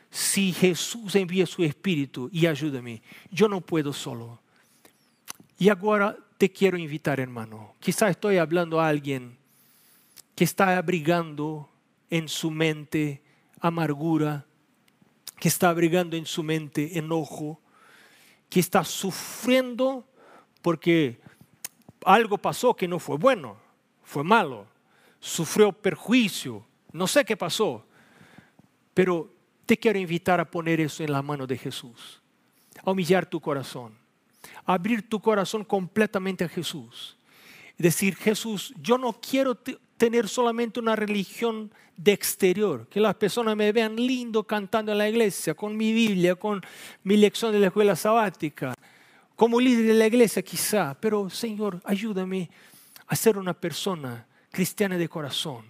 si 0.09 0.53
Jesús 0.53 1.13
envía 1.15 1.45
su 1.45 1.63
espíritu 1.63 2.29
y 2.31 2.47
ayúdame. 2.47 3.01
Yo 3.29 3.49
no 3.49 3.59
puedo 3.59 3.91
solo. 3.91 4.41
Y 5.59 5.67
ahora 5.67 6.17
te 6.37 6.49
quiero 6.49 6.77
invitar, 6.77 7.19
hermano. 7.19 7.75
Quizá 7.81 8.09
estoy 8.09 8.37
hablando 8.37 8.79
a 8.79 8.87
alguien 8.87 9.37
que 10.33 10.45
está 10.45 10.77
abrigando 10.77 11.69
en 12.09 12.29
su 12.29 12.49
mente 12.49 13.21
amargura, 13.59 14.45
que 15.37 15.49
está 15.49 15.69
abrigando 15.69 16.15
en 16.15 16.25
su 16.25 16.43
mente 16.43 16.97
enojo, 16.97 17.59
que 18.49 18.61
está 18.61 18.85
sufriendo 18.85 20.07
porque 20.61 21.19
algo 22.05 22.37
pasó 22.37 22.73
que 22.73 22.87
no 22.87 22.97
fue 22.97 23.17
bueno, 23.17 23.57
fue 24.01 24.23
malo, 24.23 24.65
sufrió 25.19 25.73
perjuicio, 25.73 26.65
no 26.93 27.05
sé 27.05 27.25
qué 27.25 27.35
pasó, 27.35 27.85
pero 28.93 29.29
te 29.65 29.77
quiero 29.77 29.99
invitar 29.99 30.39
a 30.39 30.49
poner 30.49 30.79
eso 30.79 31.03
en 31.03 31.11
la 31.11 31.21
mano 31.21 31.45
de 31.45 31.57
Jesús, 31.57 32.21
a 32.81 32.91
humillar 32.91 33.25
tu 33.25 33.41
corazón 33.41 34.08
abrir 34.65 35.07
tu 35.07 35.19
corazón 35.19 35.63
completamente 35.63 36.43
a 36.43 36.49
Jesús. 36.49 37.17
Decir, 37.77 38.15
Jesús, 38.15 38.73
yo 38.81 38.97
no 38.97 39.13
quiero 39.13 39.55
tener 39.55 40.27
solamente 40.27 40.79
una 40.79 40.95
religión 40.95 41.71
de 41.97 42.13
exterior, 42.13 42.87
que 42.87 43.01
las 43.01 43.15
personas 43.15 43.55
me 43.55 43.71
vean 43.73 43.95
lindo 43.95 44.43
cantando 44.45 44.93
en 44.93 44.97
la 44.97 45.09
iglesia, 45.09 45.53
con 45.53 45.75
mi 45.75 45.91
Biblia, 45.91 46.35
con 46.35 46.61
mi 47.03 47.17
lección 47.17 47.51
de 47.51 47.59
la 47.59 47.67
escuela 47.67 47.95
sabática, 47.95 48.73
como 49.35 49.59
líder 49.59 49.87
de 49.87 49.93
la 49.93 50.07
iglesia 50.07 50.41
quizá, 50.41 50.97
pero 50.99 51.29
Señor, 51.29 51.81
ayúdame 51.83 52.49
a 53.07 53.15
ser 53.15 53.37
una 53.37 53.53
persona 53.53 54.25
cristiana 54.51 54.97
de 54.97 55.09
corazón, 55.09 55.65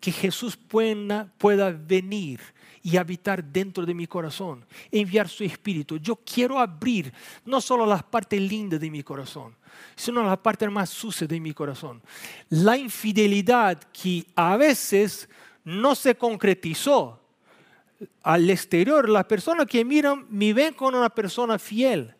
que 0.00 0.12
Jesús 0.12 0.56
pueda, 0.56 1.30
pueda 1.38 1.70
venir 1.70 2.40
y 2.82 2.96
habitar 2.96 3.42
dentro 3.42 3.84
de 3.84 3.94
mi 3.94 4.06
corazón, 4.06 4.64
enviar 4.90 5.28
su 5.28 5.44
espíritu. 5.44 5.98
Yo 5.98 6.16
quiero 6.16 6.58
abrir 6.58 7.12
no 7.44 7.60
solo 7.60 7.86
las 7.86 8.02
partes 8.02 8.40
lindas 8.40 8.80
de 8.80 8.90
mi 8.90 9.02
corazón, 9.02 9.54
sino 9.96 10.22
las 10.22 10.38
partes 10.38 10.70
más 10.70 10.90
sucias 10.90 11.28
de 11.28 11.40
mi 11.40 11.52
corazón. 11.52 12.02
La 12.48 12.76
infidelidad 12.76 13.82
que 13.92 14.26
a 14.34 14.56
veces 14.56 15.28
no 15.64 15.94
se 15.94 16.14
concretizó 16.16 17.20
al 18.22 18.48
exterior, 18.48 19.08
las 19.08 19.24
personas 19.24 19.66
que 19.66 19.84
miran 19.84 20.26
me 20.30 20.52
ven 20.52 20.74
como 20.74 20.98
una 20.98 21.10
persona 21.10 21.58
fiel, 21.58 22.14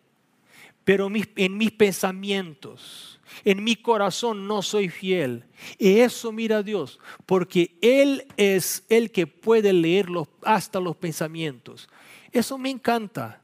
pero 0.88 1.11
en 1.37 1.59
mis 1.59 1.70
pensamientos, 1.72 3.20
en 3.44 3.62
mi 3.62 3.77
corazón 3.77 4.48
no 4.48 4.62
soy 4.62 4.88
fiel. 4.88 5.44
Y 5.77 5.98
eso 5.98 6.33
mira 6.33 6.57
a 6.57 6.62
Dios, 6.62 6.98
porque 7.27 7.77
Él 7.83 8.24
es 8.38 8.87
el 8.88 9.11
que 9.11 9.27
puede 9.27 9.74
leer 9.74 10.07
hasta 10.40 10.81
los 10.81 10.96
pensamientos. 10.96 11.90
Eso 12.33 12.57
me 12.57 12.70
encanta. 12.70 13.42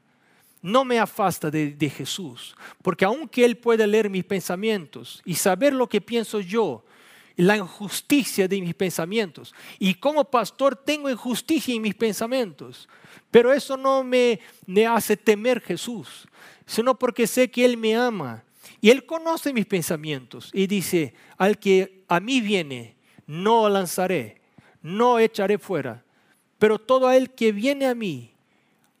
No 0.59 0.83
me 0.83 0.97
afasta 0.97 1.51
de, 1.51 1.93
Jesús, 1.95 2.55
porque 2.81 3.05
aunque 3.05 3.45
Él 3.45 3.57
puede 3.57 3.85
leer 3.85 4.09
mis 4.09 4.23
pensamientos 4.23 5.21
y 5.23 5.35
saber 5.35 5.71
lo 5.71 5.87
que 5.87 6.01
pienso 6.01 6.39
yo, 6.39 6.83
la 7.35 7.57
injusticia 7.57 8.47
de 8.47 8.59
mis 8.59 8.73
pensamientos. 8.73 9.53
Y 9.77 9.93
como 9.93 10.23
pastor 10.23 10.75
tengo 10.75 11.11
injusticia 11.11 11.75
en 11.75 11.83
mis 11.83 11.93
pensamientos. 11.93 12.89
Pero 13.29 13.53
eso 13.53 13.77
no 13.77 14.03
me, 14.03 14.39
me, 14.65 14.87
hace 14.87 15.17
temer 15.17 15.61
Jesús, 15.61 16.27
sino 16.65 16.97
porque 16.97 17.27
sé 17.27 17.49
que 17.49 17.65
Él 17.65 17.77
me 17.77 17.95
ama 17.95 18.43
y 18.81 18.89
Él 18.89 19.05
conoce 19.05 19.53
mis 19.53 19.65
pensamientos 19.65 20.49
y 20.53 20.67
dice, 20.67 21.13
al 21.37 21.59
que 21.59 22.03
a 22.07 22.19
mí 22.19 22.41
viene, 22.41 22.95
no 23.27 23.69
lanzaré, 23.69 24.41
no 24.81 25.19
echaré 25.19 25.57
fuera. 25.57 26.03
Pero 26.59 26.79
todo 26.79 27.11
el 27.11 27.31
que 27.31 27.51
viene 27.51 27.85
a 27.85 27.95
mí, 27.95 28.33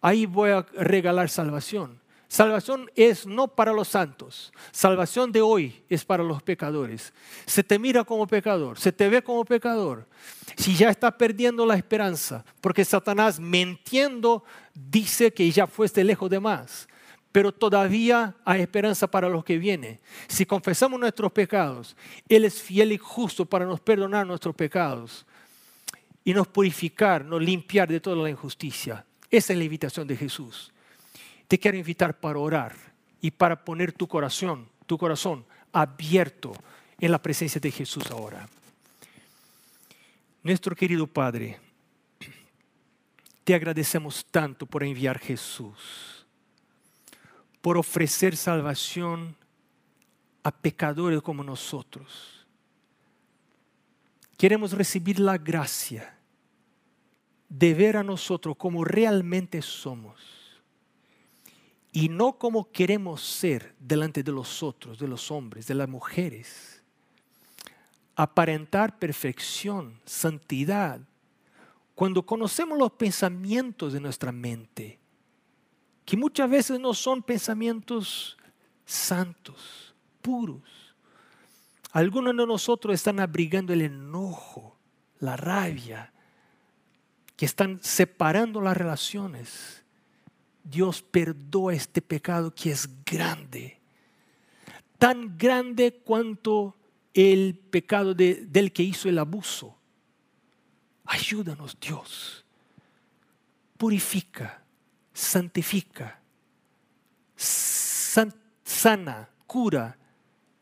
ahí 0.01 0.25
voy 0.25 0.51
a 0.51 0.65
regalar 0.73 1.29
salvación. 1.29 1.99
Salvación 2.27 2.89
es 2.95 3.25
no 3.25 3.47
para 3.47 3.71
los 3.71 3.87
santos. 3.87 4.51
Salvación 4.71 5.31
de 5.31 5.41
hoy 5.41 5.83
es 5.87 6.03
para 6.03 6.23
los 6.23 6.43
pecadores. 6.43 7.13
Se 7.45 7.63
te 7.63 7.79
mira 7.79 8.03
como 8.03 8.27
pecador, 8.27 8.77
se 8.77 8.91
te 8.91 9.07
ve 9.07 9.21
como 9.21 9.45
pecador. 9.45 10.07
Si 10.57 10.75
ya 10.75 10.89
estás 10.89 11.13
perdiendo 11.13 11.65
la 11.65 11.75
esperanza, 11.75 12.43
porque 12.59 12.83
Satanás 12.83 13.39
mintiendo 13.39 14.43
dice 14.73 15.33
que 15.33 15.49
ya 15.49 15.67
fuiste 15.67 16.03
lejos 16.03 16.29
de 16.29 16.39
más 16.39 16.87
pero 17.35 17.51
todavía 17.51 18.33
hay 18.45 18.61
esperanza 18.61 19.07
para 19.07 19.27
los 19.27 19.43
que 19.43 19.57
vienen. 19.57 19.99
Si 20.25 20.45
confesamos 20.45 20.97
nuestros 20.97 21.33
pecados, 21.33 21.97
Él 22.29 22.45
es 22.45 22.61
fiel 22.61 22.93
y 22.93 22.97
justo 22.97 23.45
para 23.45 23.65
nos 23.65 23.81
perdonar 23.81 24.25
nuestros 24.25 24.55
pecados 24.55 25.25
y 26.23 26.33
nos 26.33 26.47
purificar, 26.47 27.25
nos 27.25 27.41
limpiar 27.41 27.89
de 27.89 27.99
toda 27.99 28.15
la 28.15 28.29
injusticia. 28.29 29.05
Esa 29.29 29.51
es 29.51 29.59
la 29.59 29.65
invitación 29.65 30.07
de 30.07 30.15
Jesús. 30.15 30.71
Te 31.49 31.59
quiero 31.59 31.75
invitar 31.75 32.17
para 32.17 32.39
orar 32.39 32.73
y 33.19 33.31
para 33.31 33.65
poner 33.65 33.91
tu 33.91 34.07
corazón, 34.07 34.69
tu 34.85 34.97
corazón 34.97 35.45
abierto 35.73 36.53
en 37.01 37.11
la 37.11 37.21
presencia 37.21 37.59
de 37.59 37.69
Jesús 37.69 38.09
ahora. 38.11 38.47
Nuestro 40.41 40.73
querido 40.73 41.05
Padre, 41.05 41.59
te 43.43 43.53
agradecemos 43.53 44.25
tanto 44.31 44.65
por 44.65 44.85
enviar 44.85 45.19
Jesús 45.19 46.14
por 47.65 47.79
ofrecer 47.79 48.37
salvación 48.37 49.35
a 50.43 50.51
pecadores 50.51 51.19
como 51.23 51.43
nosotros. 51.43 52.45
Queremos 54.37 54.71
recibir 54.73 55.19
la 55.19 55.39
gracia 55.39 56.15
de 57.49 57.73
ver 57.73 57.97
a 57.97 58.03
nosotros 58.03 58.55
como 58.55 58.85
realmente 58.85 59.63
somos 59.63 60.21
y 61.91 62.07
no 62.07 62.37
como 62.37 62.71
queremos 62.71 63.23
ser 63.23 63.73
delante 63.79 64.21
de 64.21 64.31
los 64.31 64.61
otros, 64.61 64.99
de 64.99 65.07
los 65.07 65.31
hombres, 65.31 65.65
de 65.65 65.73
las 65.73 65.89
mujeres. 65.89 66.83
Aparentar 68.15 68.99
perfección, 68.99 69.99
santidad, 70.05 71.01
cuando 71.95 72.23
conocemos 72.23 72.77
los 72.77 72.91
pensamientos 72.91 73.91
de 73.91 74.01
nuestra 74.01 74.31
mente 74.31 74.99
que 76.05 76.15
muchas 76.15 76.49
veces 76.49 76.79
no 76.79 76.93
son 76.93 77.23
pensamientos 77.23 78.37
santos, 78.85 79.95
puros. 80.21 80.61
Algunos 81.91 82.37
de 82.37 82.45
nosotros 82.45 82.93
están 82.93 83.19
abrigando 83.19 83.73
el 83.73 83.81
enojo, 83.81 84.77
la 85.19 85.35
rabia, 85.35 86.13
que 87.35 87.45
están 87.45 87.79
separando 87.81 88.61
las 88.61 88.77
relaciones. 88.77 89.83
Dios 90.63 91.01
perdoa 91.01 91.73
este 91.73 92.01
pecado 92.01 92.53
que 92.53 92.71
es 92.71 92.87
grande, 93.03 93.79
tan 94.99 95.37
grande 95.37 96.01
cuanto 96.03 96.75
el 97.13 97.55
pecado 97.55 98.13
del 98.13 98.71
que 98.71 98.83
hizo 98.83 99.09
el 99.09 99.17
abuso. 99.17 99.77
Ayúdanos 101.05 101.77
Dios, 101.79 102.45
purifica, 103.77 104.64
santifica, 105.15 106.19
sana, 107.37 109.29
cura 109.47 109.97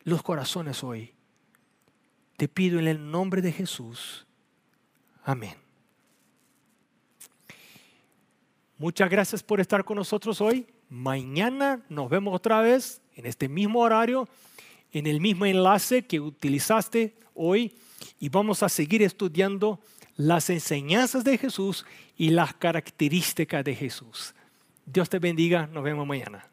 los 0.04 0.22
corazones 0.22 0.84
hoy. 0.84 1.12
Te 2.38 2.48
pido 2.48 2.80
en 2.80 2.88
el 2.88 3.12
nombre 3.12 3.42
de 3.42 3.52
Jesús. 3.52 4.28
Amén. 5.24 5.56
Muchas 8.78 9.10
gracias 9.10 9.42
por 9.42 9.60
estar 9.60 9.84
con 9.84 9.98
nosotros 9.98 10.40
hoy. 10.40 10.68
Mañana 10.88 11.84
nos 11.90 12.10
vemos 12.10 12.36
otra 12.36 12.62
vez 12.62 13.02
en 13.16 13.26
este 13.26 13.50
mismo 13.50 13.80
horario, 13.80 14.30
en 14.92 15.08
el 15.08 15.20
mismo 15.20 15.48
enlace 15.48 16.06
que 16.06 16.20
utilizaste 16.20 17.18
hoy 17.34 17.76
y 18.20 18.30
vamos 18.30 18.62
a 18.62 18.70
seguir 18.70 19.02
estudiando 19.02 19.80
las 20.16 20.52
enseñanzas 20.52 21.24
de 21.24 21.40
Jesús 21.40 21.88
y 22.16 22.30
las 22.30 22.54
características 22.54 23.64
de 23.64 23.74
Jesús. 23.74 24.36
Dios 24.86 25.10
te 25.10 25.20
bendiga, 25.20 25.68
nos 25.68 25.84
vemos 25.84 26.06
mañana. 26.06 26.53